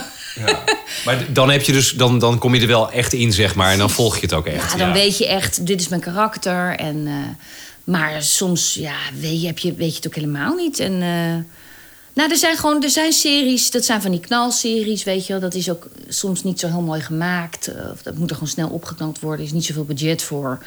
[0.48, 0.60] Ja.
[1.06, 3.72] Maar dan, heb je dus, dan, dan kom je er wel echt in, zeg maar.
[3.72, 4.72] En dan volg je het ook echt.
[4.72, 6.76] Ja, dan weet je echt, dit is mijn karakter.
[6.76, 7.14] En, eh,
[7.84, 10.80] maar soms ja, weet, je, heb je, weet je het ook helemaal niet.
[10.80, 11.57] En, eh,
[12.18, 15.42] nou, er zijn gewoon er zijn series, dat zijn van die knalseries, weet je wel.
[15.42, 17.68] Dat is ook soms niet zo heel mooi gemaakt.
[17.68, 19.40] eh, Of dat moet er gewoon snel opgeknapt worden.
[19.40, 20.60] Er is niet zoveel budget voor.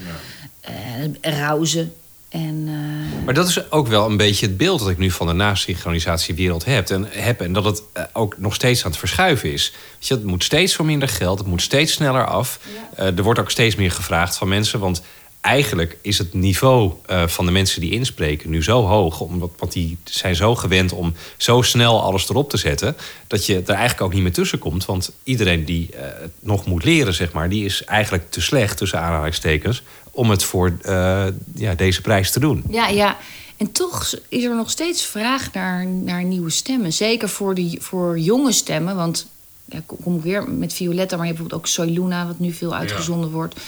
[0.61, 0.73] Eh
[1.21, 1.95] rauzen.
[2.29, 5.27] En, eh, Maar dat is ook wel een beetje het beeld dat ik nu van
[5.27, 6.91] de nasynchronisatiewereld heb.
[6.91, 9.73] En, heb, en dat het eh, ook nog steeds aan het verschuiven is.
[9.99, 12.61] Weet je, het moet steeds voor minder geld, het moet steeds sneller af.
[12.97, 14.79] Eh, er wordt ook steeds meer gevraagd van mensen.
[14.81, 15.03] Want
[15.41, 19.21] eigenlijk is het niveau eh, van de mensen die inspreken nu zo hoog.
[19.21, 22.97] Omdat, want die zijn zo gewend om zo snel alles erop te zetten.
[23.27, 24.85] Dat je er eigenlijk ook niet meer tussen komt.
[24.85, 28.77] Want iedereen die eh, het nog moet leren, zeg maar, die is eigenlijk te slecht,
[28.77, 29.83] tussen aanhalingstekens.
[30.11, 32.65] Om het voor eh, ja, deze prijs te doen.
[32.69, 33.17] Ja, ja.
[33.57, 36.93] En toch is er nog steeds vraag naar, naar nieuwe stemmen.
[36.93, 38.97] Zeker voor, de, voor jonge stemmen.
[38.97, 39.27] Want
[39.65, 42.53] ja, kom ik weer met Violetta, maar je hebt bijvoorbeeld ook Soy Luna, wat nu
[42.53, 43.61] veel uitgezonden wordt.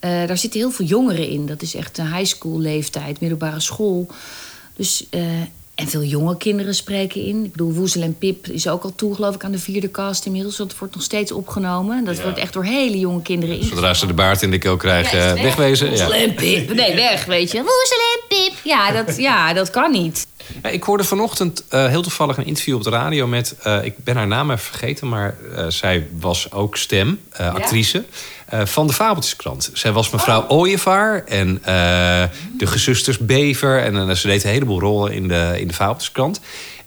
[0.00, 1.46] Eh, daar zitten heel veel jongeren in.
[1.46, 4.06] Dat is echt een high school leeftijd, middelbare school.
[4.76, 5.20] Dus, eh,
[5.74, 7.44] en veel jonge kinderen spreken in.
[7.44, 10.26] Ik bedoel, Woezel en Pip is ook al toe, geloof ik, aan de vierde cast
[10.26, 10.56] inmiddels.
[10.56, 12.04] Dat wordt nog steeds opgenomen.
[12.04, 13.64] Dat wordt echt door hele jonge kinderen in.
[13.64, 15.88] Zodra ze de baard in de keel krijgen, eh, wegwezen.
[15.88, 16.22] Woezel Ja.
[16.22, 16.74] en Pip.
[16.74, 17.56] Nee, weg, weet je.
[17.58, 18.52] Woezel en Pip.
[18.64, 20.26] Ja, dat, ja, dat kan niet.
[20.62, 23.54] Ja, ik hoorde vanochtend eh, heel toevallig een interview op de radio met...
[23.62, 28.04] eh, ik ben haar naam even vergeten, maar eh, zij was ook stem, eh, actrice...
[28.50, 29.70] eh, van de Fabeltjeskrant.
[29.72, 31.74] Zij was mevrouw Ooievaar en eh,
[32.58, 33.82] de gezusters Bever...
[33.82, 36.40] en eh, ze deed een heleboel rollen in de, in de Fabeltjeskrant.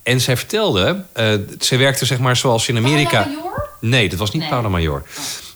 [0.03, 1.03] En zij vertelde,
[1.59, 3.25] zij werkte zeg maar zoals in Amerika...
[3.25, 3.69] Major?
[3.79, 5.03] Nee, dat was niet Paula Major.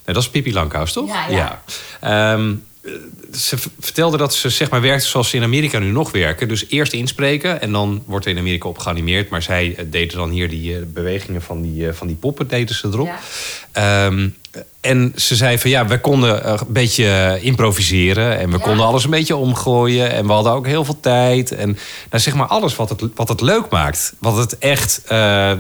[0.06, 1.08] Nee, dat is Pippi Lankhuis, toch?
[1.08, 1.62] Ja, ja.
[2.00, 2.92] Ehm, eh,
[3.38, 6.48] ze vertelde dat ze zeg maar werkte zoals ze in Amerika nu nog werken.
[6.48, 9.30] Dus eerst inspreken en dan wordt er in Amerika op geanimeerd.
[9.30, 12.48] Maar zij eh, deden dan hier die eh, bewegingen van die, eh, van die poppen
[12.48, 13.08] deden ze erop.
[13.08, 13.20] Ja.
[14.06, 14.30] Ehm,
[14.82, 18.40] en ze zei van ja, we konden een beetje improviseren.
[18.40, 18.64] En we Ja.
[18.64, 20.12] konden alles een beetje omgooien.
[20.12, 21.52] En we hadden ook heel veel tijd.
[21.52, 21.78] En
[22.10, 24.14] nou, zeg maar alles wat het, wat het leuk maakt.
[24.20, 25.02] Wat het echt,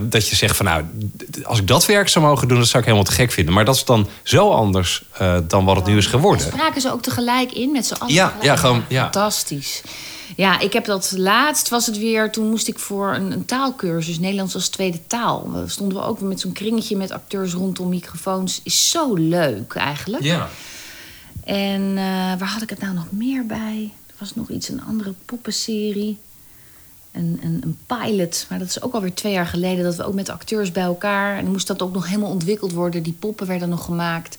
[0.10, 0.84] dat je zegt van nou,
[1.44, 3.54] als ik dat werk zou mogen doen, dat zou ik helemaal te gek vinden.
[3.54, 5.04] Maar dat is dan zo anders
[5.48, 6.46] dan wat het nu is geworden.
[6.46, 8.14] Spraken ze ook tegelijk in met z'n allen?
[8.14, 9.02] Ja, ja, gewoon, ja.
[9.02, 9.82] Fantastisch.
[10.36, 14.20] Ja, ik heb dat laatst, was het weer, toen moest ik voor een, een taalkursus,
[14.20, 15.52] Nederlands als tweede taal.
[15.52, 18.62] We stonden we ook weer met zo'n kringetje met acteurs rondom microfoons.
[18.64, 20.24] Is zo leuk eigenlijk.
[20.24, 20.50] Ja.
[21.44, 23.92] En eh, waar had ik het nou nog meer bij?
[24.08, 26.18] Er was nog iets, een andere poppenserie.
[27.12, 29.84] Een, een, een pilot, maar dat is ook alweer twee jaar geleden...
[29.84, 31.38] dat we ook met acteurs bij elkaar...
[31.38, 33.04] en dan moest dat ook nog helemaal ontwikkeld worden.
[33.04, 34.38] Die poppen werden nog gemaakt.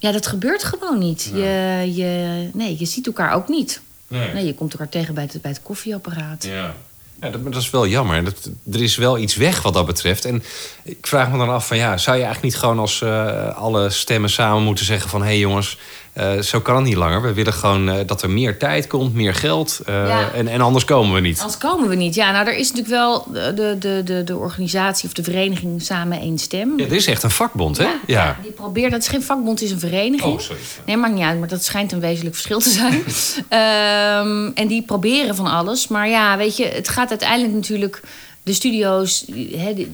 [0.00, 1.30] Ja, dat gebeurt gewoon niet.
[1.34, 3.80] Je, je, nee, je ziet elkaar ook niet.
[4.08, 4.32] Nee.
[4.32, 6.44] Nee, je komt elkaar tegen bij het, bij het koffieapparaat.
[6.44, 6.74] Ja.
[7.20, 8.24] Ja, dat, dat is wel jammer.
[8.24, 10.24] Dat, er is wel iets weg wat dat betreft.
[10.24, 10.42] En
[10.82, 13.90] ik vraag me dan af van ja, zou je eigenlijk niet gewoon als eh, alle
[13.90, 15.78] stemmen samen moeten zeggen van hé hey jongens,
[16.12, 17.22] eh, zo kan het niet langer.
[17.22, 19.80] We willen gewoon eh, dat er meer tijd komt, meer geld.
[19.86, 20.30] eh, Ja.
[20.32, 21.38] en, en anders komen we niet.
[21.40, 22.14] Anders komen we niet.
[22.14, 26.20] Ja, nou, er is natuurlijk wel de, de, de, de organisatie of de vereniging Samen
[26.20, 26.70] één Stem.
[26.76, 27.88] Ja, dit is echt een vakbond, hè?
[28.06, 28.36] Ja.
[28.42, 30.32] Die probeert, dat is geen vakbond, het is een vereniging.
[30.34, 30.60] Oh, sorry.
[30.86, 33.02] Nee, maakt niet uit, maar dat schijnt een wezenlijk verschil te zijn.
[33.48, 35.88] Ehm, en die proberen van alles.
[35.88, 38.00] Maar ja, weet je, het gaat uiteindelijk natuurlijk...
[38.42, 39.24] De studio's,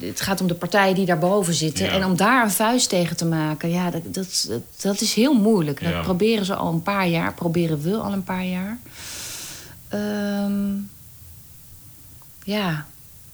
[0.01, 1.85] het gaat om de partijen die daarboven zitten.
[1.85, 1.93] Ja.
[1.93, 5.35] En om daar een vuist tegen te maken, ja, dat, dat, dat, dat is heel
[5.35, 5.81] moeilijk.
[5.81, 5.91] Ja.
[5.91, 8.79] Dat proberen ze al een paar jaar, proberen we al een paar jaar.
[9.89, 10.75] Ehm,
[12.45, 12.87] ja,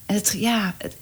[0.07, 0.97] het, ja, het,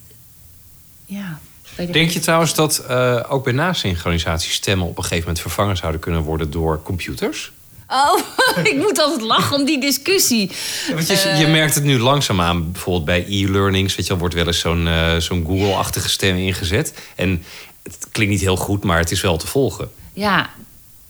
[1.06, 1.40] ja.
[1.76, 6.00] Denk je trouwens dat eh, ook bij nasynchronisatie stemmen op een gegeven moment vervangen zouden
[6.00, 7.52] kunnen worden door computers?
[7.90, 8.18] Oh,
[8.72, 10.50] ik moet altijd lachen om die discussie.
[10.94, 13.96] Want je, je merkt het nu langzaamaan, bijvoorbeeld bij e-learnings.
[13.96, 16.94] Weet je, wordt wel eens zo'n eh, zo'n Google-achtige stem ingezet.
[17.16, 17.44] En
[17.82, 19.90] het klinkt niet heel goed, maar het is wel te volgen.
[20.12, 20.50] Ja,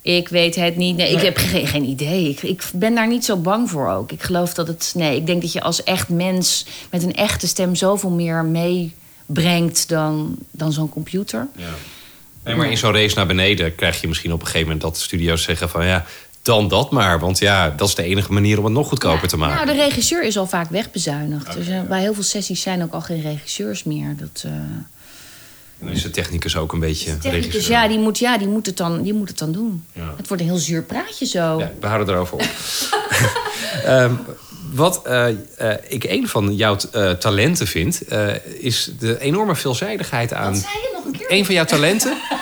[0.02, 0.96] ik weet het niet.
[0.96, 2.28] Nee, ik heb geen, geen idee.
[2.28, 4.12] Ik, ik ben daar niet zo bang voor ook.
[4.12, 4.92] Ik geloof dat het.
[4.96, 9.88] Nee, ik denk dat je als echt mens met een echte stem zoveel meer meebrengt
[9.88, 11.48] dan, dan zo'n computer.
[12.44, 14.98] Nee, maar in zo'n race naar beneden krijg je misschien op een gegeven moment dat
[14.98, 16.06] studio's zeggen van ja,
[16.50, 17.18] dan dat maar.
[17.18, 19.66] Want ja, dat is de enige manier om het nog goedkoper te maken.
[19.66, 21.52] Nou, de regisseur is al vaak wegbezuinigd.
[21.52, 24.16] dus eh, bij heel veel sessies zijn ook al geen regisseurs meer.
[24.16, 24.52] Dat, eh,
[25.78, 27.76] Dan is de technicus ook een beetje technicus, regisseur.
[27.76, 29.84] ja, die moet, ja die, moet het dan, die moet het dan doen.
[29.92, 30.14] Ja.
[30.16, 31.58] Het wordt een heel zuur praatje zo.
[31.58, 32.42] Ja, we houden erover op.
[33.84, 34.14] Ehm,
[34.72, 40.32] wat eh, eh, ik een van jouw eh, talenten vind, eh, is de enorme veelzijdigheid
[40.32, 40.52] aan.
[40.52, 41.26] Wat zei je nog een keer?
[41.28, 42.16] Een van jouw talenten.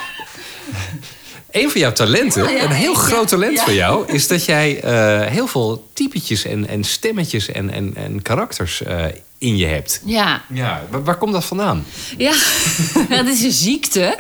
[1.51, 3.65] Een van jouw talenten, Oh, ja, een heel groot talent ja.
[3.65, 8.23] voor jou, is dat jij eh, heel veel typetjes en, en stemmetjes en, en, en
[8.23, 9.05] karakters eh,
[9.39, 10.01] in je hebt.
[10.05, 11.87] Ja, Ja, waar, waar komt dat vandaan?
[12.17, 12.33] Ja,
[13.17, 14.17] dat is een ziekte.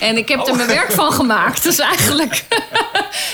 [0.00, 1.62] En ik heb er mijn werk van gemaakt.
[1.62, 2.44] Dus eigenlijk.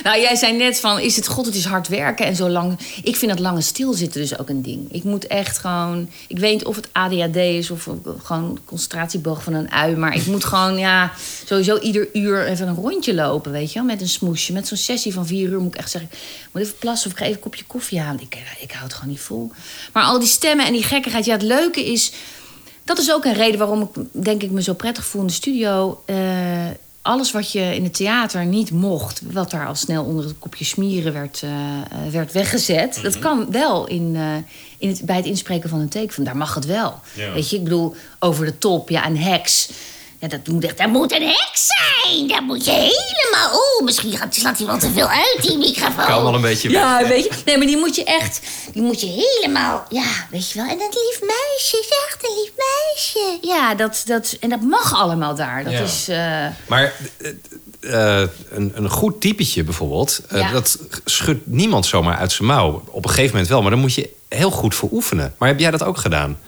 [0.07, 2.79] nou, jij zei net van: is het god, het is hard werken en zo lang.
[3.03, 4.92] Ik vind dat lange stilzitten dus ook een ding.
[4.92, 6.11] Ik moet echt gewoon.
[6.29, 7.88] Ik weet niet of het ADHD is of
[8.23, 9.97] gewoon concentratieboog van een ui.
[9.97, 11.12] Maar ik moet gewoon, ja,
[11.45, 13.88] sowieso ieder uur even een rondje lopen, weet je wel.
[13.88, 14.53] Met een smoesje.
[14.53, 17.12] Met zo'n sessie van vier uur moet ik echt zeggen: ik moet even plassen of
[17.12, 18.21] ik ga even een kopje koffie halen.
[18.21, 19.51] Ik, ik hou het gewoon niet vol.
[19.92, 21.25] Maar al die stemmen en die gekkigheid.
[21.25, 22.12] Ja, het leuke is.
[22.85, 25.33] Dat is ook een reden waarom ik denk ik me zo prettig voel in de
[25.33, 26.03] studio.
[26.05, 26.16] Eh,
[27.07, 30.64] alles wat je in het theater niet mocht, wat daar al snel onder het kopje
[30.64, 34.35] smieren werd, eh, eh, werd weggezet, dat kan wel in, eh,
[34.79, 36.14] in het, bij het inspreken van een teken.
[36.14, 37.01] Van, daar mag het wel.
[37.14, 37.33] Ja.
[37.33, 39.71] Weet je, ik bedoel, over de top, ja, een heks.
[40.21, 42.29] Ja, dat moet echt, dat moet een heks zijn.
[42.29, 43.51] Dat moet je helemaal.
[43.53, 46.05] Oeh, misschien gaat, slaat hij wel te veel uit, die microfoon.
[46.05, 47.31] Kan wel een beetje Ja, weet je.
[47.45, 48.41] Nee, maar die moet je echt.
[48.73, 49.87] Die moet je helemaal.
[49.89, 50.69] Ja, weet je wel.
[50.71, 53.39] En dat lief meisje is echt een lief meisje.
[53.47, 55.65] Ja, dat, dat, en dat mag allemaal daar.
[55.65, 55.81] Dat Ja.
[55.81, 56.09] is.
[56.09, 56.93] eh, Maar
[57.81, 60.51] eh, eh, een, een goed typetje bijvoorbeeld, Ja.
[60.53, 62.83] dat schudt niemand zomaar uit zijn mouw.
[62.91, 65.35] Op een gegeven moment wel, maar dan moet je heel goed voor oefenen.
[65.39, 66.39] Maar heb jij dat ook gedaan?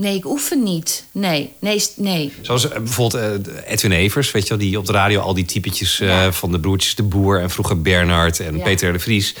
[0.00, 1.04] Nee, ik oefen niet.
[1.12, 2.32] Nee, nee, nee.
[2.40, 5.44] Zoals eh, bijvoorbeeld eh, Edwin Evers, weet je wel, die op de radio al die
[5.44, 6.32] typetjes eh, Ja.
[6.32, 8.62] van de broertjes De Boer en vroeger Bernard en Ja.
[8.62, 9.34] Peter de Vries.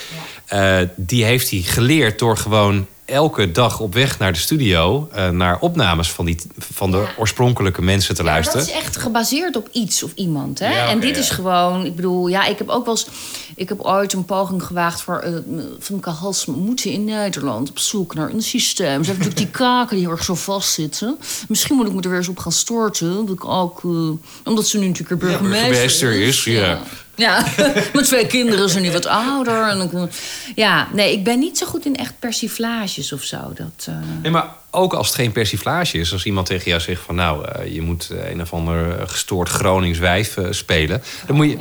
[0.96, 5.58] die heeft hij geleerd door gewoon elke dag op weg naar de studio eh, naar
[5.60, 7.08] opnames van, die, van de Ja.
[7.18, 8.60] oorspronkelijke mensen te Ja, luisteren.
[8.66, 10.58] dat is echt gebaseerd op iets of iemand.
[10.58, 10.70] Hè?
[10.76, 13.06] Ja, en dit is gewoon, ik bedoel, ja, ik heb ook wel eens.
[13.54, 18.14] Ik heb ooit een poging gewaagd voor uh, Femke Halsma moeten in Nederland op zoek
[18.14, 19.04] naar een systeem.
[19.04, 21.18] Ze heeft natuurlijk die kaken die heel erg zo vastzitten.
[21.48, 23.26] Misschien moet ik me er weer eens op gaan storten.
[23.26, 23.90] Dat ik ook, eh,
[24.44, 26.78] omdat ze nu natuurlijk een burgemeester, burgemeester is, ja.
[27.20, 27.44] Ja,
[27.92, 29.68] mijn twee kinderen zijn nu wat ouder.
[29.68, 30.10] En
[30.54, 33.36] ja, nee, ik ben niet zo goed in echt persiflages of zo.
[33.54, 36.12] Dat, eh, Nee, maar ook als het geen persiflage is.
[36.12, 39.48] Als iemand tegen jou zegt van nou, eh, je moet eh, een of ander gestoord
[39.48, 41.02] Gronings wijf spelen.
[41.26, 41.56] Dan moet je.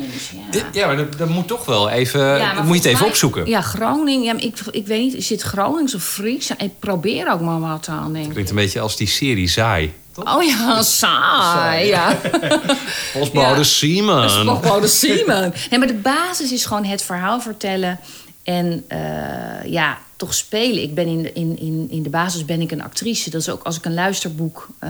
[0.52, 0.62] ja.
[0.72, 2.22] Ja, maar dan, dan moet toch wel even.
[2.22, 3.46] Ja, moet je het even mij- opzoeken.
[3.46, 4.24] Ja, Groningen.
[4.24, 6.50] Ja, ik, ik weet niet, is het Gronings of Fries?
[6.58, 8.32] Ik probeer ook maar wat aan, denk ik.
[8.32, 9.94] Klinkt een beetje als die serie Zaai.
[10.16, 11.88] Oh ja, saai.
[11.88, 12.18] Ja.
[13.14, 13.64] Postbode Ja.
[13.64, 14.30] Simon.
[14.30, 15.54] Spokbode Simon.
[15.70, 18.00] Nee, maar de basis is gewoon het verhaal vertellen.
[18.44, 20.84] En eh, ja, toch spelen.
[20.84, 23.30] Ik ben in de, in, in, in de basis ben ik een actrice.
[23.30, 24.68] Dat is ook als ik een luisterboek...
[24.80, 24.90] eh,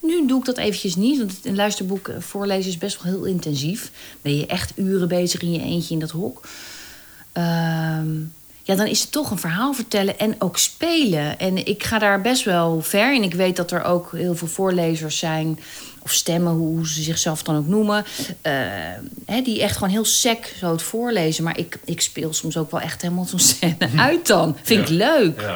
[0.00, 1.18] nu doe ik dat eventjes niet.
[1.18, 3.90] Want een luisterboek eh, voorlezen is best wel heel intensief.
[4.22, 6.46] Ben je echt uren bezig in je eentje in dat hok.
[7.32, 8.06] Ehm,
[8.62, 11.38] ja, dan is het toch een verhaal vertellen en ook spelen.
[11.38, 13.22] En ik ga daar best wel ver in.
[13.22, 15.58] Ik weet dat er ook heel veel voorlezers zijn,
[16.02, 18.04] of stemmen, hoe ze zichzelf dan ook noemen,
[18.40, 18.52] eh,
[19.26, 21.44] hè, die echt gewoon heel sec zo het voorlezen.
[21.44, 24.56] Maar ik, ik speel soms ook wel echt helemaal zo'n scène uit dan.
[24.62, 25.50] Vind ik leuk.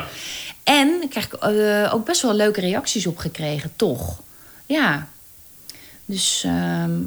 [0.62, 4.20] En daar krijg ik eh, ook best wel leuke reacties op gekregen, toch?
[4.66, 5.08] Ja.
[6.04, 6.98] Dus, ehm,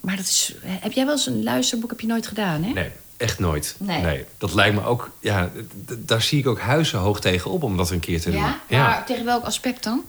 [0.00, 0.54] maar dat is.
[0.62, 1.90] Heb jij wel eens een luisterboek?
[1.90, 2.72] Heb je nooit gedaan, hè?
[2.72, 2.90] Nee.
[3.22, 3.74] Echt nooit.
[3.78, 4.24] Nee.
[4.38, 5.10] Dat lijkt me ook...
[5.20, 5.50] Ja,
[5.98, 8.40] daar zie ik ook huizen hoog tegen op om dat een keer te doen.
[8.40, 8.82] Ja?
[8.82, 10.02] Maar tegen welk aspect dan?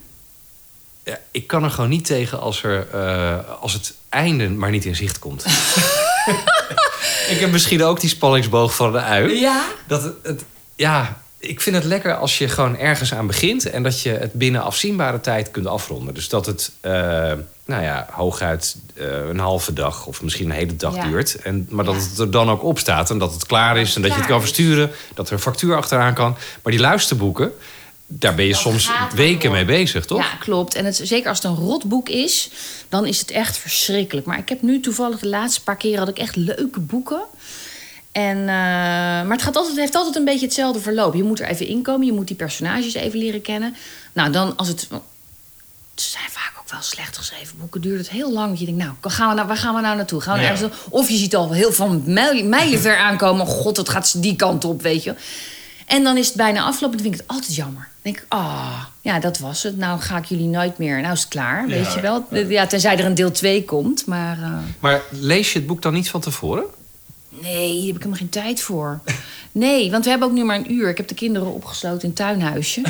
[1.03, 4.85] Ja, ik kan er gewoon niet tegen als, er, eh, als het einde maar niet
[4.85, 5.45] in zicht komt.
[7.33, 9.39] ik heb misschien ook die spanningsboog van de ui.
[9.39, 9.65] Ja?
[9.87, 10.43] Dat het, het-
[10.75, 13.69] ja, ik vind het lekker als je gewoon ergens aan begint...
[13.69, 16.13] en dat je het binnen afzienbare tijd kunt afronden.
[16.13, 16.91] Dus dat het, eh,
[17.65, 20.05] nou ja, hooguit eh, een halve dag...
[20.05, 21.03] of misschien een hele dag Ja.
[21.07, 21.35] duurt.
[21.35, 22.01] En, maar dat Ja.
[22.01, 23.95] het er dan ook op staat en dat het klaar is...
[23.95, 26.35] en dat je het kan versturen, dat er een factuur achteraan kan.
[26.63, 27.51] Maar die luisterboeken,
[28.07, 30.17] daar ben je Dat soms weken mee bezig, toch?
[30.19, 30.75] Ja, klopt.
[30.75, 32.49] En het, zeker als het een rotboek is,
[32.89, 34.25] dan is het echt verschrikkelijk.
[34.25, 37.21] Maar ik heb nu toevallig de laatste paar keren had ik echt leuke boeken.
[38.13, 41.13] En, eh, maar het, gaat altijd, het heeft altijd een beetje hetzelfde verloop.
[41.13, 43.75] Je moet er even inkomen, je moet die personages even leren kennen.
[44.13, 44.87] Nou, dan als het.
[45.95, 47.81] Het zijn vaak ook wel slecht geschreven boeken.
[47.81, 48.49] Duurt het heel lang.
[48.49, 50.21] Dat je denkt, nou, gaan we nou, waar gaan we nou naartoe?
[50.21, 50.49] Gaan we Ja.
[50.49, 53.45] ergens, of je ziet al heel van mijl- mijlenver aankomen.
[53.47, 55.15] God, het gaat die kant op, weet je.
[55.87, 56.97] En dan is het bijna afgelopen.
[56.97, 57.81] Dan vind ik het altijd jammer.
[58.01, 59.77] Dan denk ik, ah, ja, dat was het.
[59.77, 61.01] Nou ga ik jullie nooit meer.
[61.01, 62.25] Nou is het klaar, weet je wel.
[62.31, 64.05] Ja, tenzij er een deel 2 komt.
[64.05, 64.49] Maar eh,
[64.79, 66.63] Maar lees je het boek dan niet van tevoren?
[67.43, 68.99] Nee, daar heb ik helemaal geen tijd voor.
[69.55, 70.89] Nee, want we hebben ook nu maar een uur.
[70.89, 72.81] Ik heb de kinderen opgesloten in het tuinhuisje.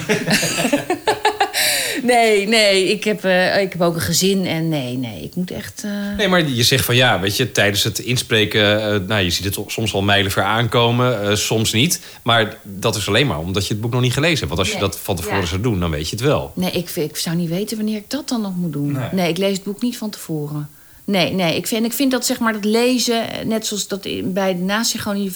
[2.04, 4.46] nee, nee, ik heb, eh, ik heb ook een gezin.
[4.46, 5.84] En nee, nee, ik moet echt...
[5.84, 9.30] eh, Nee, maar je zegt van ja, weet je, tijdens het inspreken, eh, nou, je
[9.30, 12.00] ziet het soms wel mijlenver aankomen, eh, soms niet.
[12.22, 14.50] Maar dat is alleen maar omdat je het boek nog niet gelezen hebt.
[14.58, 15.46] Want als je dat van tevoren ja.
[15.46, 16.52] zou doen, dan weet je het wel.
[16.56, 18.92] Nee, ik, ik zou niet weten wanneer ik dat dan nog moet doen.
[18.92, 19.10] Nee.
[19.12, 20.70] Nee, ik lees het boek niet van tevoren.
[21.06, 21.56] Nee, nee.
[21.56, 24.60] Ik vind, ik vind dat zeg maar dat lezen, eh, net zoals dat bij de
[24.62, 25.32] nasynchroni-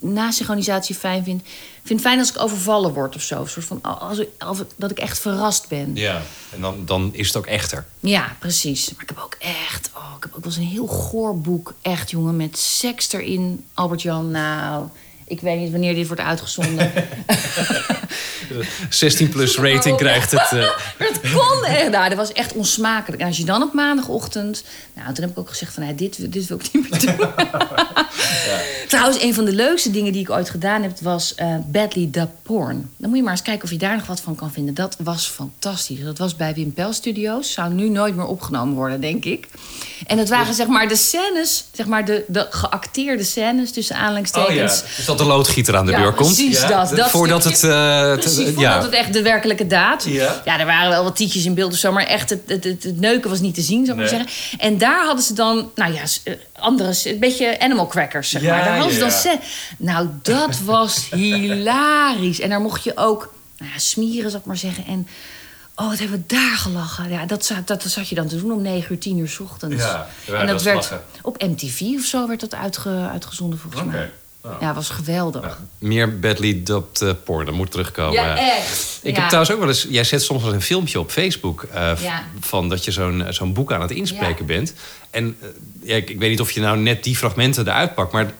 [0.00, 1.40] nasynchronisatie fijn vind.
[1.42, 3.40] Ik vind het fijn als ik overvallen word of zo.
[3.40, 5.90] Een soort van, als ik, als dat ik echt verrast ben.
[5.94, 6.22] Ja.
[6.54, 7.84] En dan, dan is het ook echter.
[8.00, 8.90] Ja, precies.
[8.92, 9.90] Maar ik heb ook echt...
[9.96, 11.74] Oh, ik heb ook wel eens een heel goor boek.
[11.82, 13.64] Echt, jongen, met seks erin.
[13.74, 14.86] Albert-Jan, nou...
[15.24, 16.92] Ik weet niet wanneer dit wordt uitgezonden.
[18.90, 20.50] 16 plus rating krijgt het.
[20.52, 20.58] eh,
[20.98, 21.90] Dat kon echt.
[21.90, 23.22] Nou, dat was echt onsmakelijk.
[23.22, 24.64] En als je dan op maandagochtend...
[25.02, 25.82] Nou, toen heb ik ook gezegd van...
[25.82, 27.28] Nee, dit, dit wil ik niet meer doen.
[28.88, 30.98] Trouwens, een van de leukste dingen die ik ooit gedaan heb...
[31.00, 32.90] was eh, Badly the Porn.
[32.96, 34.74] Dan moet je maar eens kijken of je daar nog wat van kan vinden.
[34.74, 36.02] Dat was fantastisch.
[36.04, 37.52] Dat was bij Wim Pel Studios.
[37.52, 39.48] Zou nu nooit meer opgenomen worden, denk ik.
[40.06, 41.64] En dat waren zeg maar de scènes...
[41.72, 44.82] Zeg maar de, de geacteerde scènes tussen aanhalingstekens...
[44.96, 46.34] Dus dat de loodgieter aan de Ja, deur komt.
[46.34, 46.90] precies dat.
[46.96, 47.56] Dat Voordat het...
[47.56, 47.76] stukje.
[47.76, 48.82] eh, het- Precies, voordat ja.
[48.82, 50.04] het echt de werkelijke daad.
[50.04, 50.58] Ja.
[50.58, 53.00] er waren wel wat tietjes in beeld of zo, maar echt het, het, het, het
[53.00, 54.58] neuken was niet te zien, zou ik maar zeggen.
[54.58, 58.54] En daar hadden ze dan, nou ja, eh, andere, een beetje animal crackers, zeg Ja,
[58.54, 58.64] maar.
[58.64, 59.20] Daar hadden ze ja, dan ja.
[59.20, 59.40] set.
[59.78, 62.40] Nou, dat was hilarisch.
[62.40, 64.84] En daar mocht je ook, nou ja, smieren, zou ik maar zeggen.
[64.86, 65.08] En
[65.74, 67.08] oh, wat hebben we daar gelachen.
[67.10, 69.38] Ja, dat, zat- dat, zat je dan te doen om 9 uur, 10 uur 's
[69.40, 69.76] ochtends.
[69.76, 70.06] Daar
[70.40, 71.04] en dat werd slagen.
[71.22, 74.10] op MTV of zo werd dat uitge, uitgezonden volgens mij.
[74.44, 74.50] Oh.
[74.60, 75.58] Ja, was geweldig.
[75.78, 78.12] Meer badly dubbed eh, porn, dat moet terugkomen.
[78.12, 78.98] Ja, echt.
[79.02, 79.20] Ik Ja.
[79.20, 79.86] heb trouwens ook wel eens...
[79.88, 81.62] Jij zet soms wel een filmpje op Facebook...
[81.72, 82.22] eh, Ja.
[82.40, 84.74] van dat je zo'n zo'n boek aan het inspreken bent.
[85.10, 85.48] En eh,
[85.82, 88.12] ja, ik, ik weet niet of je nou net die fragmenten eruit pakt...
[88.12, 88.30] maar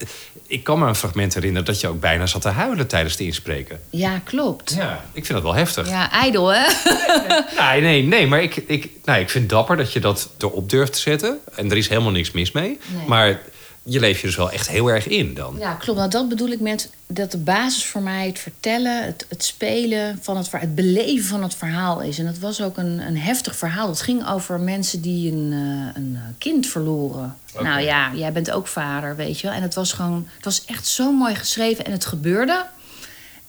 [0.47, 1.67] ik kan me een fragment herinneren...
[1.67, 3.81] dat je ook bijna zat te huilen tijdens het inspreken.
[3.91, 4.75] Ja, klopt.
[4.77, 5.89] Ja, ik vind dat wel heftig.
[5.89, 6.63] Ja, ijdel, hè?
[7.73, 10.93] Nee, nee, nee, maar ik, ik, nou, ik vind dapper dat je dat erop durft
[10.93, 11.39] te zetten.
[11.55, 12.79] En er is helemaal niks mis mee.
[12.97, 13.07] Nee.
[13.07, 13.41] Maar
[13.83, 15.57] je leeft je dus wel echt heel erg in dan.
[15.59, 15.99] Ja, klopt.
[15.99, 20.19] Nou, dat bedoel ik met dat de basis voor mij het vertellen, het, het spelen
[20.21, 22.19] van het verhaal, het beleven van het verhaal is.
[22.19, 23.89] En dat was ook een, een heftig verhaal.
[23.89, 27.37] Het ging over mensen die een, eh, een eh, kind verloren.
[27.61, 29.57] Nou ja, jij bent ook vader, weet je wel.
[29.57, 32.67] En het was gewoon, het was echt zo mooi geschreven en het gebeurde.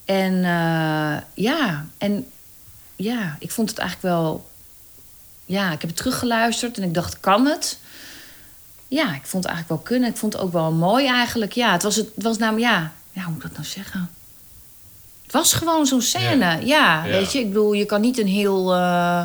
[0.06, 2.28] En eh, ja, en
[2.96, 4.50] ja, ik vond het eigenlijk wel.
[5.46, 7.78] Ja, ik heb het teruggeluisterd en ik dacht, kan het?
[8.94, 10.10] Ja, ik vond het eigenlijk wel kunnen.
[10.10, 11.52] Ik vond het ook wel mooi eigenlijk.
[11.52, 14.10] Ja, het was, het, het was namelijk, ja, ja, hoe moet ik dat nou zeggen?
[15.24, 16.46] Het was gewoon zo'n scène.
[16.66, 17.12] Ja, Ja.
[17.12, 17.40] weet je.
[17.40, 19.24] Ik bedoel, je kan niet een heel eh,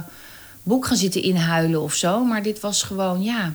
[0.63, 2.25] boek gaan zitten inhuilen of zo.
[2.25, 3.53] Maar dit was gewoon, ja.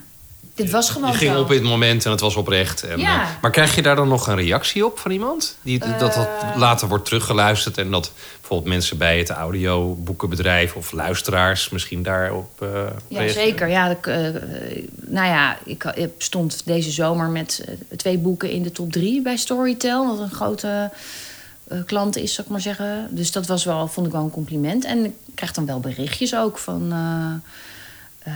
[0.54, 1.40] Dit was gewoon Je ging zo.
[1.40, 2.82] op in het moment en het was oprecht.
[2.82, 3.22] En, Ja.
[3.22, 5.56] eh, maar krijg je daar dan nog een reactie op van iemand?
[5.62, 6.56] Die, dat dat Eh.
[6.56, 12.68] later wordt teruggeluisterd en dat bijvoorbeeld mensen bij het audioboekenbedrijf of luisteraars misschien daarop eh
[13.08, 13.44] Ja, reageren?
[13.46, 13.68] zeker.
[13.68, 14.16] Ja, ik, eh,
[15.06, 19.22] nou ja, ik, ik stond deze zomer met eh, twee boeken in de top drie
[19.22, 20.06] bij Storytel.
[20.06, 20.90] Wat een grote
[21.68, 23.08] eh, klant is, zou ik maar zeggen.
[23.10, 24.84] Dus dat was wel, vond ik wel een compliment.
[24.84, 26.92] En ik krijg dan wel berichtjes ook van,
[28.24, 28.32] eh,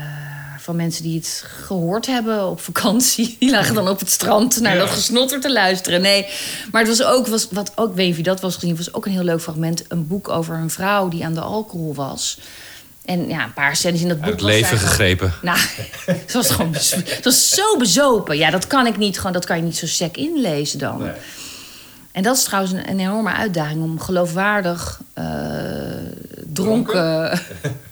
[0.59, 3.37] van mensen die het gehoord hebben op vakantie.
[3.41, 6.01] Die lagen dan op het strand naar dat gesnotter te luisteren.
[6.01, 6.27] Nee,
[6.71, 9.07] maar het was ook, was, wat ook, weet je wie dat was gezien, was ook
[9.07, 9.85] een heel leuk fragment.
[9.89, 12.39] Een boek over een vrouw die aan de alcohol was.
[13.05, 14.27] En ja, een paar scènes in dat boek.
[14.27, 15.33] Uit het leven gegrepen.
[15.43, 15.59] Nou,
[16.07, 18.37] het was gewoon het was zo bezopen.
[18.37, 19.17] Ja, dat kan ik niet.
[19.17, 21.11] Gewoon, dat kan je niet zo sec inlezen dan.
[22.13, 25.25] En dat is trouwens een, een enorme uitdaging om geloofwaardig eh,
[26.53, 27.41] dronken.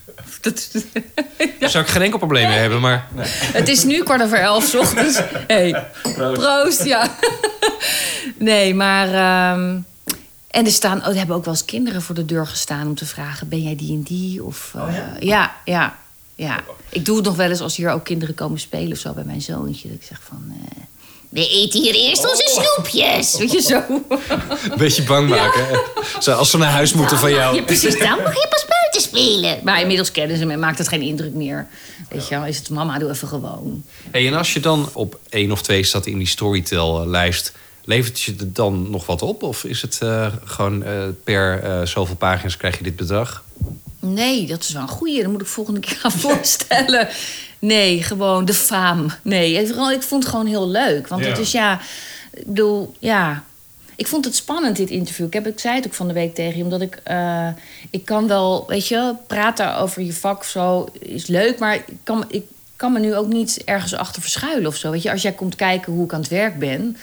[0.45, 0.71] Dat-
[1.61, 3.09] Daar zou ik geen enkel probleem mee hebben, maar...
[3.53, 5.21] het is nu kwart over elf 's ochtends.
[5.47, 6.85] Hey, proost.
[6.85, 7.17] ja.
[8.39, 9.07] nee, maar.
[9.09, 9.77] ehm,
[10.51, 12.95] en er, staan, oh, er hebben ook wel eens kinderen voor de deur gestaan om
[12.95, 14.45] te vragen: ben jij die en die?
[14.45, 15.97] Of, eh, ja, ja,
[16.35, 16.61] ja.
[16.89, 19.25] Ik doe het nog wel eens als hier ook kinderen komen spelen of zo bij
[19.25, 19.89] mijn zoontje.
[19.89, 20.55] Dat ik zeg van.
[20.69, 20.83] eh,
[21.29, 23.39] we eten hier eerst onze snoepjes.
[23.39, 23.83] Weet je zo?
[24.71, 25.81] Een beetje bang maken.
[26.21, 27.57] Zo, als ze naar huis moeten van jou.
[27.57, 27.99] Ja, precies.
[27.99, 29.61] Dan mag je pas buiten spelen.
[29.65, 31.67] Maar inmiddels kennen ze me en maakt het geen indruk meer.
[32.09, 33.85] Weet je wel, is het mama, doe even gewoon.
[34.11, 37.53] Hey, en als je dan op één of twee staat in die Storytel-lijst...
[37.85, 39.43] levert je er dan nog wat op?
[39.43, 43.45] Of is het eh, gewoon eh, per eh, zoveel pagina's krijg je dit bedrag?
[44.01, 45.23] Nee, dat is wel een goeie.
[45.23, 47.09] Dat moet ik volgende keer gaan voorstellen.
[47.59, 49.11] Nee, gewoon de faam.
[49.23, 51.09] Nee, en vooral, ik vond het gewoon heel leuk.
[51.09, 51.29] Want Ja.
[51.29, 51.81] het is ja...
[52.33, 53.45] Ik bedoel, ja...
[53.97, 55.27] Ik vond het spannend, dit interview.
[55.27, 56.63] Ik, heb, ik zei het ook van de week tegen je.
[56.65, 57.01] Omdat ik...
[57.05, 57.49] eh,
[57.91, 59.15] ik kan wel, weet je...
[59.27, 61.59] Praten over je vak of zo is leuk.
[61.59, 62.43] Maar ik kan, ik
[62.77, 64.91] kan me nu ook niet ergens achter verschuilen of zo.
[64.91, 66.97] Weet je, als jij komt kijken hoe ik aan het werk ben...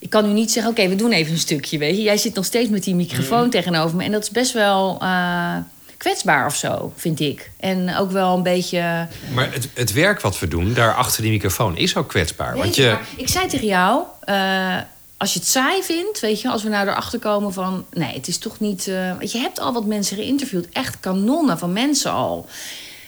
[0.00, 2.02] Ik kan nu niet zeggen, oké, we doen even een stukje, weet je.
[2.02, 4.04] Jij zit nog steeds met die microfoon tegenover me.
[4.04, 5.56] En dat is best wel eh,
[5.96, 7.50] kwetsbaar of zo, vind ik.
[7.56, 9.06] En ook wel een beetje...
[9.34, 12.52] Maar het, het werk wat we doen, daar achter die microfoon, is ook kwetsbaar.
[12.52, 14.76] Weet Want je, maar ik zei tegen jou, eh,
[15.18, 18.28] als je het saai vindt, weet je, als we nou erachter komen van, nee, het
[18.28, 18.88] is toch niet.
[18.88, 22.46] eh, want je hebt al wat mensen geïnterviewd, echt kanonnen van mensen al,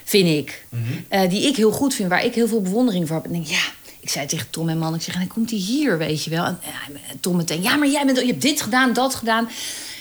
[0.04, 0.64] vind ik,
[1.08, 3.24] Eh, die ik heel goed vind, waar ik heel veel bewondering voor heb.
[3.24, 3.62] En denk, ja.
[4.00, 6.30] Ik zei tegen Tom en man, ik zeg, en dan komt hij hier, weet je
[6.30, 6.44] wel.
[6.44, 9.48] En ja, Tom meteen, ja, maar jij bent, je hebt dit gedaan, dat gedaan.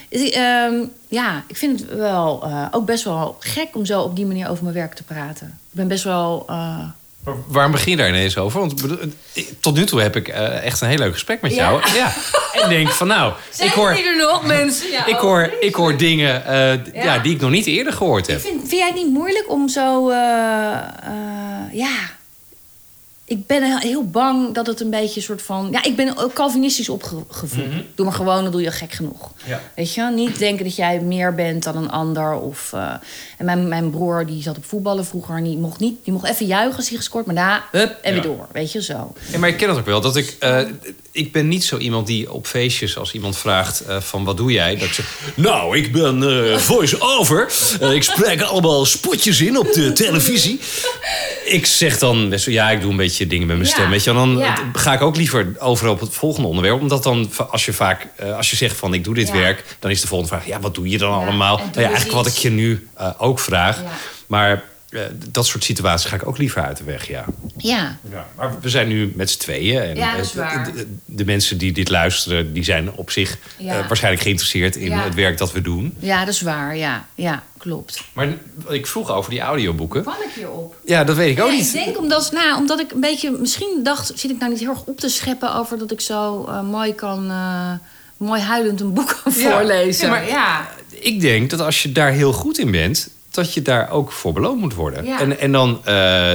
[0.10, 0.74] Dus, ehm,
[1.08, 4.50] ja, ik vind het wel eh, ook best wel gek om zo op die manier
[4.50, 5.48] over mijn werk te praten.
[5.48, 6.46] Ik ben best wel
[7.48, 8.60] waarom begin je daar ineens over?
[8.60, 8.84] Want
[9.34, 11.82] ik- tot nu toe heb ik eh, echt een heel leuk gesprek met jou.
[11.94, 12.14] Ja.
[12.54, 14.92] En denk van nou, ik hoor, er nog, mensen?
[14.92, 15.20] Ja, ik oh.
[15.22, 17.18] hoor, ik hoor dingen eh, ja.
[17.20, 18.42] Die ik nog niet eerder gehoord heb.
[18.42, 20.10] Vind, vind jij het niet moeilijk om zo...
[20.10, 20.16] eh,
[21.72, 22.18] ja...
[23.30, 25.68] Ik ben heel- bang dat het een beetje een soort van...
[25.72, 27.50] Ja, ik ben ook Calvinistisch opgevoed.
[27.96, 29.32] Doe maar gewoon, dan doe je gek genoeg.
[29.46, 29.62] Ja.
[29.76, 30.12] Weet je?
[30.16, 32.34] Niet denken dat jij meer bent dan een ander.
[32.34, 32.94] Of, eh,
[33.38, 35.44] en mijn, mijn broer, die zat op voetballen vroeger.
[35.44, 37.26] Die mocht, niet, die mocht even juichen als hij gescoord.
[37.26, 38.22] Maar daarna, hup, en Ja.
[38.22, 38.48] weer door.
[38.52, 39.14] Weet je, zo.
[39.32, 40.02] Ja, maar ik ken het ook wel.
[40.02, 40.60] Dat ik, eh,
[41.12, 44.52] ik ben niet zo iemand die op feestjes, als iemand vraagt eh, van wat doe
[44.52, 46.22] jij, dat ik zeg, nou, ik ben
[46.62, 47.52] voice-over.
[47.94, 50.60] Ik spreek allemaal spotjes in op de televisie.
[51.46, 53.90] Ik zeg dan best wel, ja, ik doe een beetje dingen met mijn Ja, stem.
[53.90, 54.56] Weet je, dan ja.
[54.74, 56.82] ga ik ook liever over op het volgende onderwerp.
[56.82, 59.34] Omdat dan, als je vaak, eh, als je zegt van ik doe dit Ja.
[59.34, 61.58] werk, dan is de volgende vraag, ja, wat doe je dan allemaal?
[61.58, 63.82] Nou ja, eigenlijk wat ik je nu eh, ook vraag.
[64.28, 67.26] Maar eh, dat soort situaties ga ik ook liever uit de weg, ja.
[67.58, 67.98] Ja.
[68.12, 69.82] Ja, maar we zijn nu met z'n tweeën.
[69.82, 70.64] En Ja, dat is eh, waar.
[70.66, 73.80] De, de- de mensen die dit luisteren, die zijn op zich Ja.
[73.80, 75.04] eh, waarschijnlijk geïnteresseerd in Ja.
[75.04, 75.94] het werk dat we doen.
[76.00, 76.76] ja, dat is waar.
[76.78, 78.02] Ja, ja klopt.
[78.14, 78.28] Maar
[78.70, 80.02] ik vroeg over die audioboeken.
[80.02, 80.76] Kwam ik hierop?
[80.86, 81.68] Ja, dat weet ik ook niet.
[81.68, 83.32] Ik denk omdat, nou, omdat ik een beetje...
[83.32, 85.56] Misschien dacht, zit ik nou niet heel erg op te scheppen...
[85.56, 87.32] over dat ik zo mooi kan...
[88.18, 90.10] mooi huilend een boek kan voorlezen.
[90.10, 90.70] Maar- ja.
[90.90, 93.10] Ik denk dat als je daar heel goed in bent,
[93.44, 95.06] dat je daar ook voor beloond moet worden.
[95.06, 95.20] Ja.
[95.20, 96.34] En, en dan, eh,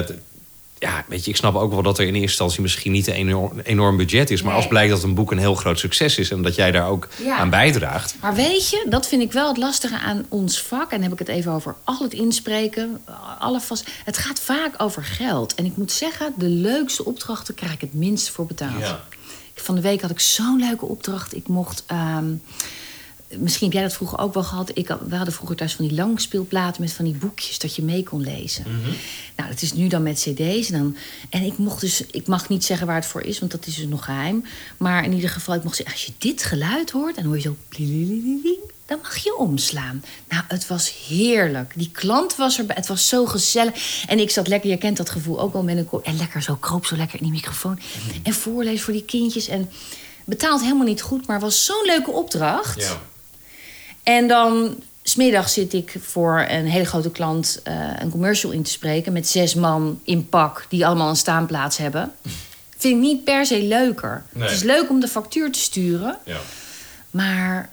[0.78, 3.14] ja, weet je, ik snap ook wel dat er in eerste instantie misschien niet een
[3.14, 4.40] enorm, enorm budget is.
[4.42, 4.60] Maar Nee.
[4.60, 7.08] als blijkt dat een boek een heel groot succes is en dat jij daar ook
[7.24, 7.36] Ja.
[7.36, 8.14] aan bijdraagt.
[8.20, 10.82] Maar weet je, dat vind ik wel het lastige aan ons vak.
[10.90, 13.00] En dan heb ik het even over al het inspreken.
[13.38, 15.54] Alle vast, het gaat vaak over geld.
[15.54, 18.80] En ik moet zeggen, de leukste opdrachten krijg ik het minst voor betaald.
[18.80, 19.00] Ja.
[19.54, 21.34] Van de week had ik zo'n leuke opdracht.
[21.36, 21.82] Ik mocht...
[21.86, 22.24] ehm,
[23.38, 24.70] Misschien heb jij dat vroeger ook wel gehad.
[24.74, 28.02] Ik, we hadden vroeger thuis van die langspeelplaten met van die boekjes dat je mee
[28.02, 28.64] kon lezen.
[29.36, 30.70] Nou, dat is nu dan met cd's.
[30.70, 30.96] En, dan,
[31.30, 33.76] en ik mocht dus, ik mag niet zeggen waar het voor is, want dat is
[33.76, 34.44] dus nog geheim.
[34.76, 37.40] Maar in ieder geval, ik mocht zeggen, als je dit geluid hoort, dan hoor je
[37.40, 37.56] zo
[38.86, 40.04] dan mag je omslaan.
[40.28, 41.72] Nou, het was heerlijk.
[41.76, 44.04] Die klant was erbij, het was zo gezellig.
[44.06, 46.56] En ik zat lekker, je kent dat gevoel ook wel met een En lekker zo,
[46.56, 47.78] kroop zo lekker in die microfoon.
[48.22, 49.48] En voorlezen voor die kindjes.
[49.48, 49.70] En
[50.24, 52.96] betaald helemaal niet goed, maar was zo'n leuke opdracht.
[54.04, 58.70] En dan smiddag zit ik voor een hele grote klant eh, een commercial in te
[58.70, 62.12] spreken met zes man in pak die allemaal een staanplaats hebben.
[62.76, 64.24] Vind ik niet per se leuker.
[64.32, 64.42] Nee.
[64.42, 66.36] Het is leuk om de factuur te sturen, Ja.
[67.10, 67.68] maar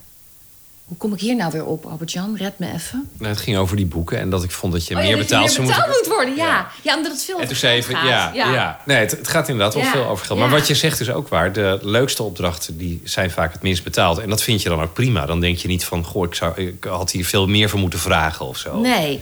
[0.92, 2.36] hoe kom ik hier nou weer op, Albert-Jan?
[2.38, 3.10] Red me even.
[3.18, 5.18] Nou, het ging over die boeken en dat ik vond dat je Oh ja, meer
[5.18, 6.46] dat je betaald meer zou betaald moeten moet worden, ja.
[6.46, 6.72] Ja.
[6.82, 6.96] ja.
[6.98, 8.08] omdat het veel En over toen zei gaat.
[8.08, 8.80] ja, ja.
[8.86, 10.40] Nee, het, het gaat inderdaad wel veel over geld.
[10.40, 11.54] Maar wat je zegt is ook waar.
[11.54, 14.18] De leukste opdrachten die zijn vaak het minst betaald.
[14.18, 15.26] En dat vind je dan ook prima.
[15.26, 18.00] Dan denk je niet van, goh, ik, zou, ik had hier veel meer voor moeten
[18.00, 18.80] vragen of zo.
[18.80, 19.22] Nee.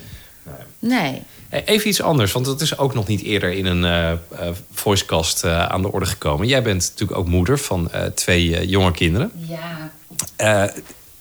[0.79, 1.21] Nee.
[1.65, 5.45] Even iets anders, want dat is ook nog niet eerder in een uh, uh, voicecast
[5.45, 6.47] uh, aan de orde gekomen.
[6.47, 9.31] Jij bent natuurlijk ook moeder van twee jonge kinderen.
[9.35, 9.91] Ja.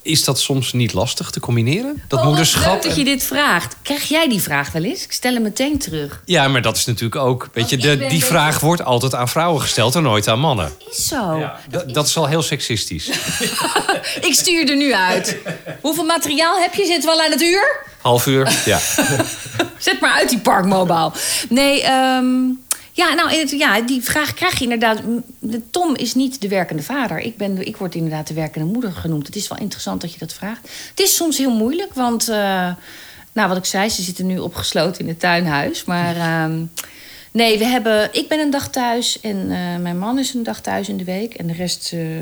[0.09, 2.03] Is dat soms niet lastig te combineren?
[2.09, 2.73] Dat oh, moederschap.
[2.73, 3.77] Leuk dat je dit vraagt.
[3.83, 5.05] Krijg jij die vraag wel eens?
[5.05, 6.23] Ik stel hem meteen terug.
[6.25, 7.49] Ja, maar dat is natuurlijk ook.
[7.53, 10.73] Weet je, de, die vraag wordt altijd aan vrouwen gesteld en nooit aan mannen.
[10.79, 11.39] Dat is zo.
[11.39, 13.09] Ja, dat, dat, is al heel seksistisch.
[14.29, 15.37] ik stuur er nu uit.
[15.81, 16.85] Hoeveel materiaal heb je?
[16.85, 17.87] Zit wel aan het uur?
[18.01, 18.79] Half uur, ja.
[19.79, 21.13] Zet maar uit die parkmobile.
[21.49, 22.67] Nee, um,
[22.99, 25.01] ja, nou, ja, die vraag krijg je inderdaad.
[25.71, 27.19] Tom is niet de werkende vader.
[27.19, 29.27] Ik, ben, ik word inderdaad de werkende moeder genoemd.
[29.27, 30.69] Het is wel interessant dat je dat vraagt.
[30.89, 32.29] Het is soms heel moeilijk, want...
[32.29, 32.75] Uh,
[33.33, 35.85] nou, wat ik zei, ze zitten nu opgesloten in het tuinhuis.
[35.85, 36.71] Maar um,
[37.31, 38.09] nee, we hebben...
[38.13, 41.05] Ik ben een dag thuis en uh, mijn man is een dag thuis in de
[41.05, 41.35] week.
[41.35, 42.19] En de rest uh,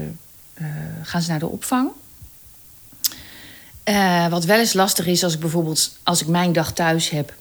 [1.03, 1.91] gaan ze naar de opvang.
[4.31, 7.35] Wat wel eens lastig is als ik bijvoorbeeld als ik mijn dag thuis heb.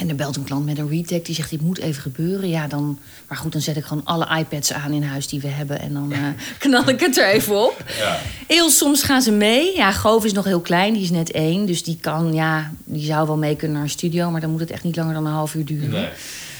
[0.00, 2.48] En er belt een klant met een retake die zegt: Dit moet even gebeuren.
[2.48, 2.98] Ja, dan.
[3.28, 5.80] Maar goed, dan zet ik gewoon alle iPads aan in huis die we hebben.
[5.80, 6.18] En dan uh,
[6.58, 7.84] knal ik het er even op.
[7.98, 8.18] Ja.
[8.46, 9.76] Heel soms gaan ze mee.
[9.76, 11.66] Ja, Goof is nog heel klein, die is net één.
[11.66, 14.30] Dus die kan, ja, die zou wel mee kunnen naar een studio.
[14.30, 15.90] Maar dan moet het echt niet langer dan een half uur duren.
[15.90, 16.08] Nee.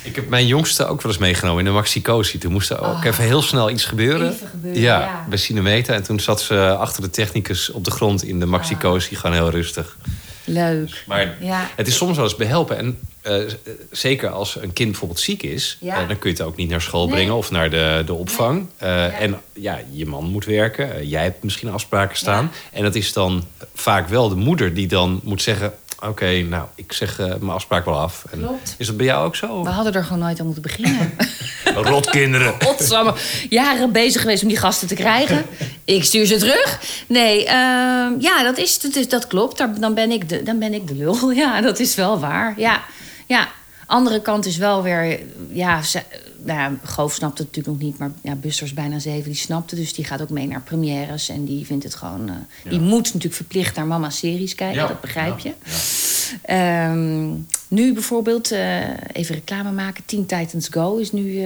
[0.03, 2.39] Ik heb mijn jongste ook wel eens meegenomen in de Maxicosi.
[2.39, 3.05] Toen moest er ook oh.
[3.05, 4.37] even heel snel iets gebeuren.
[4.51, 5.95] gebeuren ja, ja, bij Cinemeta.
[5.95, 9.17] En toen zat ze achter de technicus op de grond in de Maxicosi.
[9.17, 9.97] Gewoon heel rustig.
[10.53, 11.05] Leuk.
[11.07, 11.71] Maar ja.
[11.77, 12.79] het is soms wel eens behelpen.
[12.79, 13.51] En uh,
[13.91, 15.79] zeker als een kind bijvoorbeeld ziek is...
[15.81, 16.03] Ja.
[16.03, 17.15] Uh, dan kun je het ook niet naar school nee.
[17.15, 18.67] brengen of naar de, de opvang.
[18.81, 18.91] Nee.
[18.91, 19.11] Uh, ja.
[19.11, 21.09] En ja, je man moet werken.
[21.09, 22.51] jij hebt misschien afspraken staan.
[22.73, 23.45] En dat is dan
[23.75, 25.75] vaak wel de moeder die dan moet zeggen...
[26.01, 28.25] Oké, okay, nou, ik zeg uh, mijn afspraak wel af.
[28.31, 28.75] En Klopt.
[28.79, 29.63] Is dat bij jou ook zo?
[29.63, 31.13] We hadden er gewoon nooit aan moeten beginnen.
[31.91, 32.55] Rotkinderen.
[32.67, 33.15] Rotsamme.
[33.49, 35.45] Jaren bezig geweest om die gasten te krijgen.
[35.85, 36.81] Ik stuur ze terug.
[37.07, 37.51] Nee, uh,
[38.19, 39.59] ja, dat, is, dat, is, dat klopt.
[39.59, 41.31] Daar, dan, ben ik de, dan ben ik de lul.
[41.41, 42.55] Ja, dat is wel waar.
[42.57, 42.83] Ja,
[43.27, 43.49] ja.
[43.91, 45.21] Andere kant is wel weer...
[45.49, 46.03] Ja, ze,
[46.43, 49.35] nou ja, Goof snapt het natuurlijk nog niet, maar ja, Buster is bijna zeven, die
[49.35, 49.81] snapt het.
[49.81, 52.29] Dus die gaat ook mee naar premières en die vindt het gewoon...
[52.29, 52.35] Uh,
[52.65, 52.71] ja.
[52.71, 54.89] Die moet natuurlijk verplicht naar mama's series kijken, ja.
[54.89, 55.53] dat begrijp je.
[56.91, 61.45] Um, nu bijvoorbeeld, uh, even reclame maken, Teen Titans Go is nu...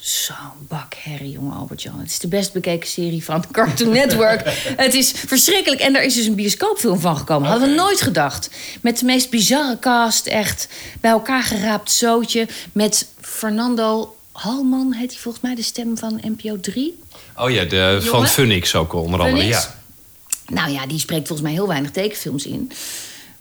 [0.00, 1.98] Zo'n bak herrie, jongen Albert-Jan.
[1.98, 4.42] Het is de best bekeken serie van Cartoon Network.
[4.76, 5.80] het is verschrikkelijk.
[5.80, 7.48] En daar is dus een bioscoopfilm van gekomen.
[7.48, 8.50] Hadden we nooit gedacht.
[8.80, 10.26] Met de meest bizarre cast.
[10.26, 10.68] Echt
[11.00, 12.48] bij elkaar geraapt zootje.
[12.72, 16.98] Met Fernando Halman, heet hij volgens mij de stem van NPO 3.
[17.36, 19.44] Oh ja, de, van Funix ook onder andere.
[19.44, 19.78] Ja.
[20.46, 22.72] Nou ja, die spreekt volgens mij heel weinig tekenfilms in.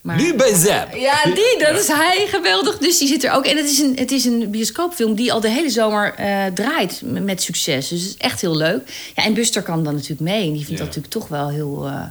[0.01, 0.95] Maar, nu bij Zap.
[0.95, 2.27] Ja, die, dat is hij.
[2.29, 2.77] Geweldig.
[2.77, 3.45] Dus die zit er ook.
[3.45, 7.01] En het is een, het is een bioscoopfilm die al de hele zomer uh, draait
[7.03, 7.87] met succes.
[7.87, 9.11] Dus het is echt heel leuk.
[9.15, 10.47] Ja, en Buster kan dan natuurlijk mee.
[10.47, 10.85] En die vindt ja.
[10.85, 12.03] dat natuurlijk toch wel heel, uh,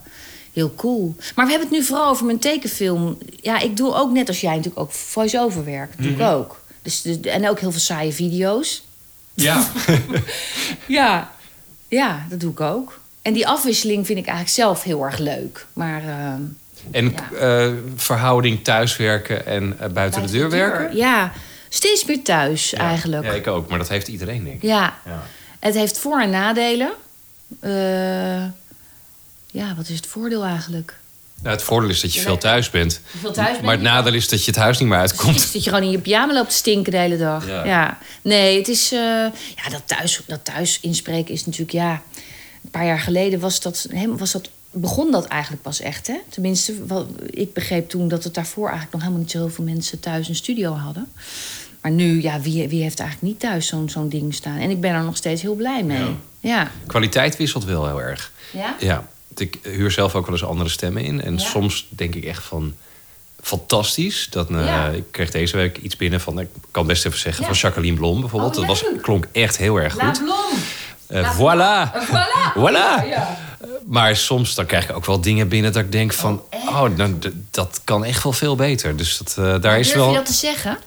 [0.52, 1.14] heel cool.
[1.34, 3.18] Maar we hebben het nu vooral over mijn tekenfilm.
[3.40, 5.90] Ja, ik doe ook net als jij natuurlijk ook voice-over werk.
[5.90, 6.26] Dat doe mm -hmm.
[6.26, 6.62] ik ook.
[6.82, 8.84] Dus, dus, en ook heel veel saaie video's.
[9.34, 9.66] Ja.
[10.86, 11.32] ja.
[11.88, 13.00] Ja, dat doe ik ook.
[13.22, 15.66] En die afwisseling vind ik eigenlijk zelf heel erg leuk.
[15.72, 16.04] Maar...
[16.04, 16.34] Uh,
[16.90, 17.66] en ja.
[17.66, 20.96] uh, verhouding thuiswerken en uh, buiten, de deur werken?
[20.96, 21.32] Ja,
[21.68, 22.78] steeds meer thuis ja.
[22.78, 23.24] eigenlijk.
[23.24, 23.68] Ja, ik ook.
[23.68, 24.62] Maar dat heeft iedereen, denk ik.
[24.62, 24.98] Ja.
[25.06, 25.22] ja.
[25.58, 26.92] Het heeft voor- en nadelen.
[27.60, 28.44] Uh,
[29.50, 30.94] ja, wat is het voordeel eigenlijk?
[31.42, 33.00] Nou, het voordeel is dat je veel thuis bent.
[33.20, 35.30] Veel thuis bent maar het nadeel is dat je het huis niet meer uitkomt.
[35.30, 37.46] Precies, dat je gewoon in je pyjama loopt te stinken de hele dag.
[37.46, 37.64] Ja.
[37.64, 37.98] ja.
[38.22, 38.88] Nee, het is...
[38.88, 39.32] ja,
[39.70, 41.72] dat thuis, dat thuis inspreken is natuurlijk...
[41.72, 42.02] Ja,
[42.64, 44.48] een paar jaar geleden was dat, was dat
[44.80, 46.06] begon dat eigenlijk pas echt.
[46.06, 46.16] Hè?
[46.28, 50.28] Tenminste, wat, ik begreep toen dat het daarvoor eigenlijk nog helemaal niet zoveel mensen thuis
[50.28, 51.06] een studio hadden.
[51.80, 54.58] Maar nu, ja, wie, wie heeft eigenlijk niet thuis zo'n zo'n ding staan?
[54.58, 55.98] En ik ben er nog steeds heel blij mee.
[55.98, 56.14] Ja.
[56.40, 56.70] ja.
[56.86, 58.32] Kwaliteit wisselt wel heel erg.
[58.52, 58.76] Ja?
[58.80, 59.08] Ja.
[59.36, 61.22] Ik huur zelf ook wel eens andere stemmen in.
[61.22, 61.38] En ja.
[61.38, 62.74] soms denk ik echt van
[63.40, 64.26] fantastisch.
[64.30, 64.88] Dat, uh, ja.
[64.88, 68.20] Ik kreeg deze week iets binnen van, ik kan best even zeggen, van Jacqueline Blom
[68.20, 68.56] bijvoorbeeld.
[68.56, 70.02] Oh, dat was, klonk echt heel erg goed.
[70.02, 70.58] La Blom.
[71.10, 71.90] Uh, voilà.
[72.06, 72.52] Voilà.
[72.56, 73.08] voilà.
[73.08, 73.38] Ja.
[73.88, 76.42] Maar soms dan krijg ik ook wel dingen binnen dat ik denk van...
[76.50, 77.18] oh, oh nou,
[77.50, 78.96] dat kan echt wel veel beter.
[78.96, 80.08] Dus dat, uh, daar maar is durf wel...
[80.08, 80.78] je dat te zeggen?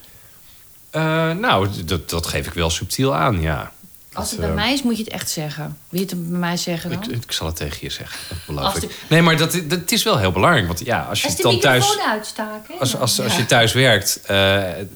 [0.92, 3.72] Uh, nou, dat, dat geef ik wel subtiel aan, ja.
[4.14, 5.78] Als het bij uh, mij is, moet je het echt zeggen.
[5.90, 7.04] Wil je het bij mij zeggen dan?
[7.04, 8.96] Ik, ik zal het tegen je zeggen, dat beloof ik.
[9.10, 10.68] Nee, maar dat, dat het is wel heel belangrijk.
[10.68, 11.98] Want ja, als je als dan thuis...
[12.08, 12.80] uitstaken.
[12.80, 14.28] Als, als, als, als je thuis werkt, uh,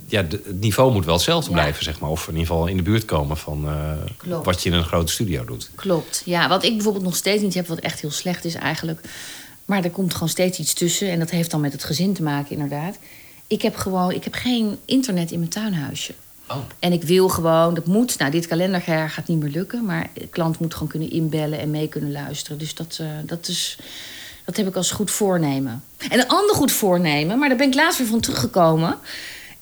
[0.05, 1.55] ja, het niveau moet wel hetzelfde ja.
[1.55, 2.09] blijven, zeg maar.
[2.09, 3.65] Of in ieder geval in de buurt komen van
[4.25, 5.69] uh, wat je in een grote studio doet.
[5.75, 6.47] Klopt, ja.
[6.47, 8.99] Wat ik bijvoorbeeld nog steeds niet heb, wat echt heel slecht is eigenlijk...
[9.65, 11.09] maar er komt gewoon steeds iets tussen.
[11.09, 12.97] En dat heeft dan met het gezin te maken, inderdaad.
[13.47, 16.13] Ik heb gewoon, ik heb geen internet in mijn tuinhuisje.
[16.49, 16.57] Oh.
[16.79, 20.27] En ik wil gewoon, dat moet, nou dit kalenderjaar gaat niet meer lukken, maar de
[20.27, 22.57] klant moet gewoon kunnen inbellen en mee kunnen luisteren.
[22.57, 23.77] Dus dat, uh, dat is,
[24.45, 25.83] Dat heb ik als goed voornemen.
[26.09, 28.97] En een ander goed voornemen, maar daar ben ik laatst weer van teruggekomen.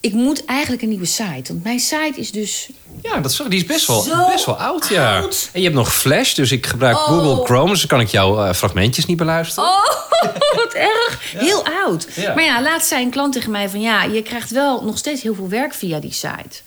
[0.04, 1.52] Ik moet eigenlijk een nieuwe site.
[1.52, 2.68] Want mijn site is dus.
[3.02, 5.18] Ja, dat is, die is best wel, best wel oud, ja.
[5.20, 5.48] oud.
[5.52, 7.04] En je hebt nog Flash, dus ik gebruik Oh.
[7.04, 7.70] Google Chrome...
[7.70, 9.68] dus dan kan ik jouw eh, fragmentjes niet beluisteren.
[9.68, 9.84] Oh,
[10.64, 11.20] wat erg.
[11.36, 12.06] Heel oud.
[12.14, 12.34] Ja.
[12.34, 13.80] Maar ja, laatst zei een klant tegen mij van...
[13.80, 16.60] ja, je krijgt wel nog steeds heel veel werk via die site.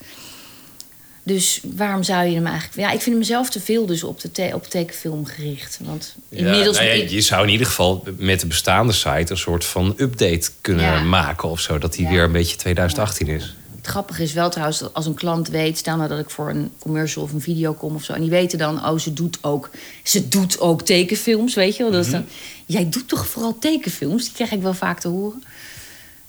[1.28, 2.76] Dus waarom zou je hem eigenlijk...
[2.80, 5.78] Ja, ik vind hem zelf te veel dus op, de te- op tekenfilm gericht.
[5.82, 6.76] Want inmiddels...
[6.78, 9.26] Ja, nou ja, je zou in ieder geval met de bestaande site...
[9.28, 11.02] een soort van update kunnen Ja.
[11.02, 11.78] maken of zo.
[11.78, 13.54] Dat die weer een beetje 2018 is.
[13.76, 15.78] Het grappige is wel trouwens dat als een klant weet...
[15.78, 18.12] stel nou dat ik voor een commercial of een video kom of zo...
[18.12, 19.70] en die weten dan, oh, ze doet ook,
[20.02, 21.92] ze doet ook tekenfilms, weet je wel.
[21.92, 22.24] Dat is dan,
[22.66, 24.24] jij doet toch vooral tekenfilms?
[24.24, 25.42] Die krijg ik wel vaak te horen.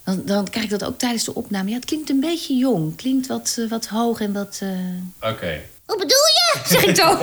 [0.10, 1.70] Dan, dan krijg ik dat ook tijdens de opname.
[1.70, 2.96] Ja, het klinkt een beetje jong.
[2.96, 4.60] Klinkt wat, eh, wat hoog en wat...
[4.62, 5.62] eh, Oké.
[5.86, 6.60] Wat bedoel je?
[6.66, 7.18] Zeg ik dan.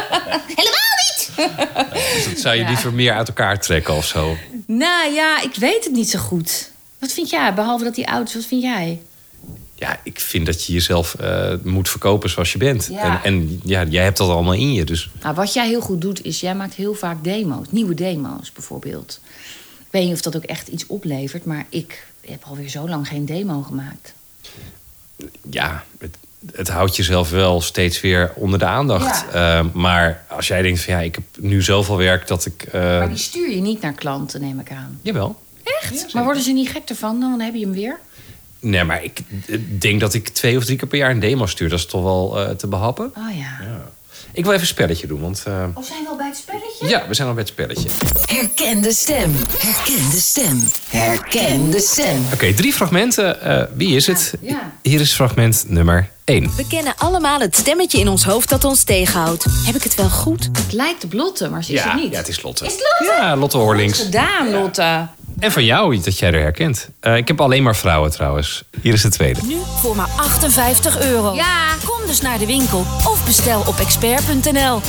[0.60, 1.30] Helemaal niet!
[2.14, 4.36] Dus dat zou je liever meer uit elkaar trekken of zo.
[4.66, 6.70] nou ja, ik weet het niet zo goed.
[6.98, 7.54] Wat vind jij?
[7.54, 9.00] Behalve dat hij oud is, wat vind jij?
[9.74, 12.88] Ja, ik vind dat je jezelf eh, moet verkopen zoals je bent.
[12.90, 13.02] Ja.
[13.02, 15.10] En, en ja, jij hebt dat allemaal in je, dus...
[15.22, 17.66] Nou, wat jij heel goed doet, is jij maakt heel vaak demo's.
[17.70, 19.20] Nieuwe demo's bijvoorbeeld.
[19.78, 23.08] Ik weet niet of dat ook echt iets oplevert, maar ik heb alweer zo lang
[23.08, 24.14] geen demo gemaakt.
[25.50, 26.16] ja, het,
[26.52, 29.24] het houdt jezelf wel steeds weer onder de aandacht.
[29.32, 32.62] Eh, maar als jij denkt van ja, ik heb nu zoveel werk dat ik.
[32.62, 34.98] eh, Maar die stuur je niet naar klanten, neem ik aan.
[35.02, 35.40] Jawel.
[35.80, 36.14] Echt?
[36.14, 37.20] maar worden ze niet gek ervan?
[37.20, 37.98] Dan heb je hem weer.
[38.60, 41.46] Nee, maar ik eh, denk dat ik twee of drie keer per jaar een demo
[41.46, 41.68] stuur.
[41.68, 43.12] Dat is toch wel eh, te behappen.
[43.16, 43.80] Oh ja.
[44.32, 46.71] Ik wil even een spelletje doen, want eh, Of zijn we al bij het spelletje?
[46.88, 47.88] Ja, we zijn al bij het spelletje.
[48.26, 49.36] Herken de stem.
[49.58, 50.68] Herken de stem.
[50.90, 52.24] Herken de stem.
[52.32, 53.42] Oké, drie fragmenten.
[53.42, 54.32] Eh, wie is het?
[54.40, 54.72] Ja.
[54.82, 56.52] Hier is fragment nummer één.
[56.56, 59.44] We kennen allemaal het stemmetje in ons hoofd dat ons tegenhoudt.
[59.64, 60.44] Heb ik het wel goed?
[60.52, 62.12] Het lijkt op Lotte, maar ze is Ja, het niet.
[62.12, 62.64] ja, het is Lotte.
[62.64, 63.22] Is het Lotte?
[63.22, 63.98] Ja, Lotte Horlings.
[64.00, 65.06] Gedaan, Lotte.
[65.38, 66.88] En van jou, dat jij er herkent.
[67.00, 68.64] Eh, ik heb alleen maar vrouwen trouwens.
[68.82, 69.40] Hier is de tweede.
[69.44, 71.34] Nu voor maar 58 euro.
[71.34, 71.74] Ja.
[71.84, 72.78] Kom dus naar de winkel
[73.08, 74.80] of bestel op expert.nl.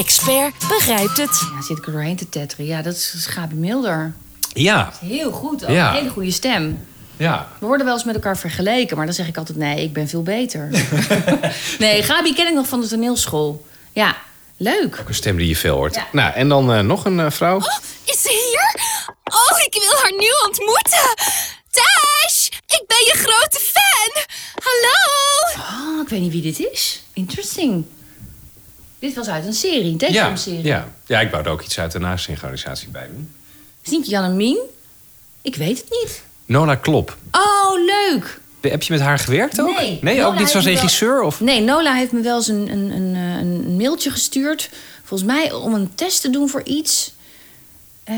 [0.00, 1.40] Expert begrijpt het.
[1.54, 2.66] Ja, zit ik er doorheen te tetteren.
[2.66, 4.12] Ja, dat is Gabi Milder.
[4.52, 5.70] Ja, Heel goed, ook.
[5.70, 5.88] Ja.
[5.88, 6.86] Een hele goede stem.
[7.16, 7.48] ja.
[7.58, 10.08] We worden wel eens met elkaar vergeleken, maar dan zeg ik altijd: nee, ik ben
[10.08, 10.68] veel beter.
[11.78, 13.66] nee, Gabi ken ik nog van de toneelschool.
[13.92, 14.16] Ja,
[14.56, 14.96] leuk.
[15.00, 15.94] Ook een stem die je veel hoort.
[15.94, 16.06] Ja.
[16.12, 17.58] Nou, en dan eh, nog een eh, vrouw.
[18.04, 18.80] Is ze hier?
[19.34, 21.14] Oh, ik wil haar nu ontmoeten.
[21.70, 24.22] Tash, ik ben je grote fan.
[24.62, 25.64] Hallo.
[25.94, 27.02] Oh, ik weet niet wie dit is.
[27.12, 27.84] Interesting.
[29.00, 30.64] Dit was uit een serie, een Ja, tekenfilmserie.
[30.64, 30.88] ja.
[31.06, 33.30] ja, ik wou er ook iets uit de nasynchronisatie bij doen.
[33.84, 34.58] Is niet Jan en Mien?
[35.42, 36.22] Ik weet het niet.
[36.46, 37.16] Nola Klop.
[37.30, 38.40] Oh, leuk.
[38.60, 39.76] Heb je met haar gewerkt ook?
[39.78, 39.98] Nee.
[40.02, 41.22] Nee, ook niet als heeft me wel- regisseur?
[41.22, 41.40] Of?
[41.40, 44.70] Nee, Nola heeft me wel eens een, een, een, eh, een mailtje gestuurd.
[45.04, 47.12] Volgens mij om een test te doen voor iets.
[48.10, 48.16] Eh,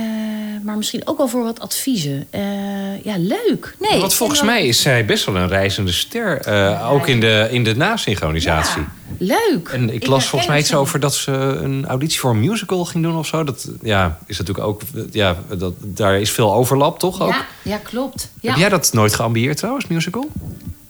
[0.62, 2.26] maar misschien ook wel voor wat adviezen.
[2.30, 3.76] Eh, ja, leuk.
[3.78, 6.40] Nee, Want volgens wel- mij is zij best wel een reizende ster.
[6.40, 8.82] eh, ook in de, in de nasynchronisatie.
[9.18, 9.68] Ja, leuk.
[9.68, 13.04] En ik, las volgens mij iets over dat ze een auditie voor een musical ging
[13.04, 13.44] doen of zo.
[13.44, 14.80] Dat ja, is natuurlijk ook.
[15.10, 17.20] Ja, dat, daar is veel overlap, toch?
[17.22, 17.28] Ook?
[17.30, 18.28] Ja, ja, klopt.
[18.40, 18.50] Ja.
[18.50, 20.28] Heb jij dat nooit geambieerd trouwens, musical?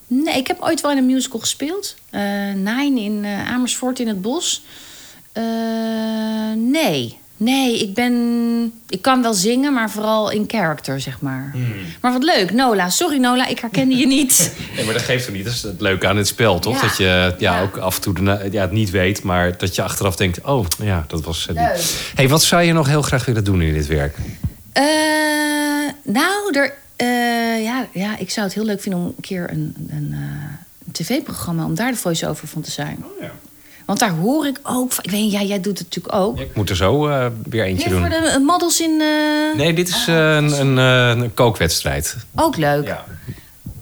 [0.07, 1.95] Nee, ik heb ooit wel in een musical gespeeld.
[2.55, 4.63] Nine in Amersfoort in het bos.
[6.55, 7.21] Nee.
[7.37, 8.13] Nee, ik ben...
[8.89, 11.49] Ik kan wel zingen, maar vooral in character, zeg maar.
[11.53, 11.73] Hmm.
[12.01, 12.51] Maar wat leuk.
[12.53, 12.89] Nola.
[12.89, 13.47] Sorry, Nola.
[13.47, 14.53] Ik herkende je niet.
[14.75, 15.45] Nee, maar dat geeft er niet.
[15.45, 16.75] Dat is het leuke aan het spel, toch?
[16.81, 16.87] Ja.
[16.87, 17.61] Dat je ja, Ja.
[17.61, 20.65] ook af en toe de, ja, het niet weet, maar dat je achteraf denkt: oh
[20.83, 21.47] ja, dat was.
[21.53, 21.81] Leuk.
[22.15, 24.17] Hey, wat zou je nog heel graag willen doen in dit werk?
[24.71, 24.83] Eh,
[26.03, 29.75] nou, er, eh, ja, ja, ik zou het heel leuk vinden om een keer een,
[29.89, 30.19] een, eh,
[30.85, 31.65] een tv-programma...
[31.65, 33.03] om daar de voice-over van te zijn.
[33.03, 33.31] Oh, ja.
[33.85, 34.91] Want daar hoor ik ook...
[34.91, 36.39] van- Ik weet ja, jij doet het natuurlijk ook.
[36.39, 38.09] Ik moet er zo eh, weer eentje Nee, doen.
[38.11, 39.01] voor de eh, models in...
[39.01, 42.15] eh, Nee, dit is eh, een, een, een kookwedstrijd.
[42.35, 42.85] Ook leuk.
[42.87, 43.05] Ja.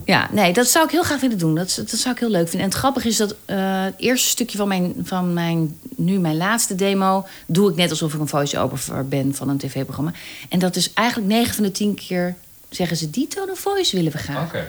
[0.05, 1.55] Ja, nee, dat zou ik heel graag willen doen.
[1.55, 2.59] Dat, dat zou ik heel leuk vinden.
[2.59, 6.75] En het grappige is dat het eerste stukje van mijn, van mijn, nu mijn laatste
[6.75, 7.25] demo...
[7.47, 10.11] doe ik net alsof ik een voice-over ben van een tv-programma.
[10.49, 12.35] En dat is eigenlijk 9 van de 10 keer
[12.69, 13.09] zeggen ze...
[13.09, 14.53] die tone of voice willen we graag.
[14.53, 14.65] ja.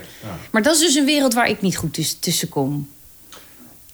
[0.51, 2.89] Maar dat is dus een wereld waar ik niet goed tuss- tussen kom.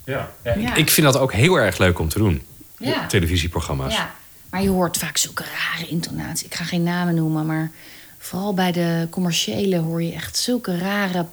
[0.09, 0.31] Ja.
[0.57, 0.75] Ja.
[0.75, 2.45] Ik vind dat ook heel erg leuk om te doen.
[2.77, 3.05] Ja.
[3.07, 3.93] Televisieprogramma's.
[3.95, 4.11] Ja,
[4.49, 6.45] maar je hoort vaak zulke rare intonaties.
[6.45, 7.71] Ik ga geen namen noemen, maar
[8.17, 11.25] vooral bij de commerciële hoor je echt zulke rare.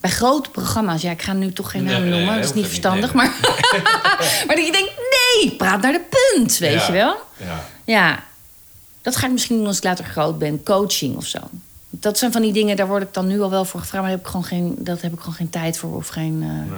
[0.00, 2.50] Bij grote programma's, ja, ik ga nu toch geen Nee, namen nee, noemen, nee, dat
[2.54, 3.14] is niet verstandig.
[3.14, 3.26] Maar,
[4.46, 4.92] maar dat je denkt,
[5.42, 6.04] nee, praat naar de
[6.34, 6.86] punt, weet Ja.
[6.86, 7.16] je wel?
[7.36, 7.64] Ja.
[7.84, 8.24] Ja,
[9.02, 11.38] dat ga ik misschien doen als ik later groot ben, coaching of zo.
[11.90, 14.12] Dat zijn van die dingen, daar word ik dan nu al wel voor gevraagd, maar
[14.16, 16.42] daar heb ik gewoon geen, dat heb ik gewoon geen tijd voor of geen.
[16.42, 16.76] eh,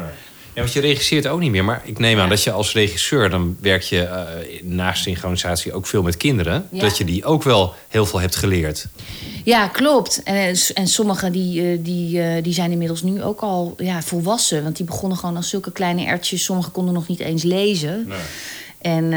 [0.59, 1.65] Ja, want je regisseert ook niet meer.
[1.65, 3.31] Maar ik neem aan dat je als regisseur...
[3.31, 6.67] dan werk je uh, naast synchronisatie ook veel met kinderen.
[6.71, 8.87] Dat je die ook wel heel veel hebt geleerd.
[9.45, 10.23] Ja, klopt.
[10.23, 14.63] En, en sommigen die, die, die zijn inmiddels nu ook al ja, volwassen.
[14.63, 16.45] Want die begonnen gewoon als zulke kleine ertjes.
[16.45, 18.05] Sommigen konden nog niet eens lezen.
[18.09, 18.19] Nee.
[18.81, 19.13] En,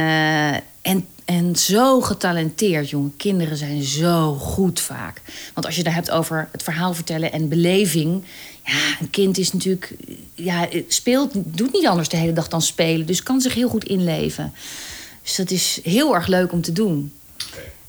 [0.82, 3.14] en en zo getalenteerd, jongen.
[3.18, 5.22] Kinderen zijn zo goed vaak.
[5.54, 8.24] Want als je het hebt over het verhaal vertellen en beleving.
[8.72, 9.94] Ja, een kind is natuurlijk.
[10.34, 13.06] Ja, speelt, doet niet anders de hele dag dan spelen.
[13.06, 14.54] Dus kan zich heel goed inleven.
[15.24, 17.14] Dus dat is heel erg leuk om te doen.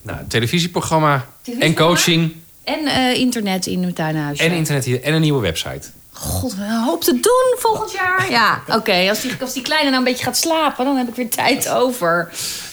[0.02, 1.28] Nou, televisieprogramma,
[1.58, 2.34] en coaching.
[2.64, 4.38] En uh, internet in mijn tuinhuis.
[4.38, 5.90] En internet hier en een nieuwe website.
[6.12, 8.30] God, we hoop te doen volgend jaar.
[8.30, 9.08] Ja, oké.
[9.08, 11.68] Als, die, als die kleine nou een beetje gaat slapen, dan heb ik weer tijd
[11.68, 12.32] over.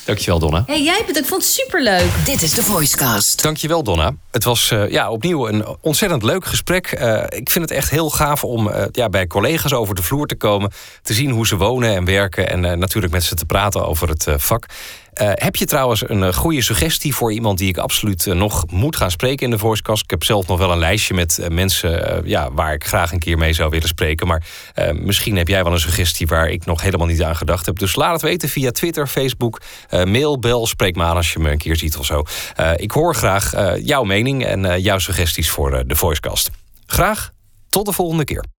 [0.10, 0.64] Dankjewel, Donna.
[0.68, 2.12] Hey, jij bent, ik vond het superleuk.
[2.26, 3.42] Dit is de Voicecast.
[3.44, 4.14] Dankjewel, Donna.
[4.32, 7.00] Het was uh, ja, opnieuw een ontzettend leuk gesprek.
[7.02, 10.28] Uh, ik vind het echt heel gaaf om uh, ja, bij collega's over de vloer
[10.28, 10.72] te komen.
[11.02, 12.50] Te zien hoe ze wonen en werken.
[12.50, 14.66] En natuurlijk met ze te praten over het vak.
[15.22, 18.66] Uh, heb je trouwens een uh, goede suggestie voor iemand die ik absoluut uh, nog
[18.72, 20.04] moet gaan spreken in de Voicecast?
[20.04, 23.38] Ik heb zelf nog wel een lijstje met mensen ja, waar ik graag een keer
[23.38, 24.28] mee zou willen spreken.
[24.28, 24.44] Maar
[24.94, 27.80] misschien heb jij wel een suggestie waar ik nog helemaal niet aan gedacht heb.
[27.80, 30.68] Dus laat het weten via Twitter, Facebook, mail, bel.
[30.68, 32.24] Spreek me aan als je me een keer ziet of zo.
[32.76, 33.54] ik hoor graag
[33.84, 36.50] jouw mening en jouw suggesties voor de Voicecast.
[36.86, 37.32] Graag
[37.70, 38.58] tot de volgende keer.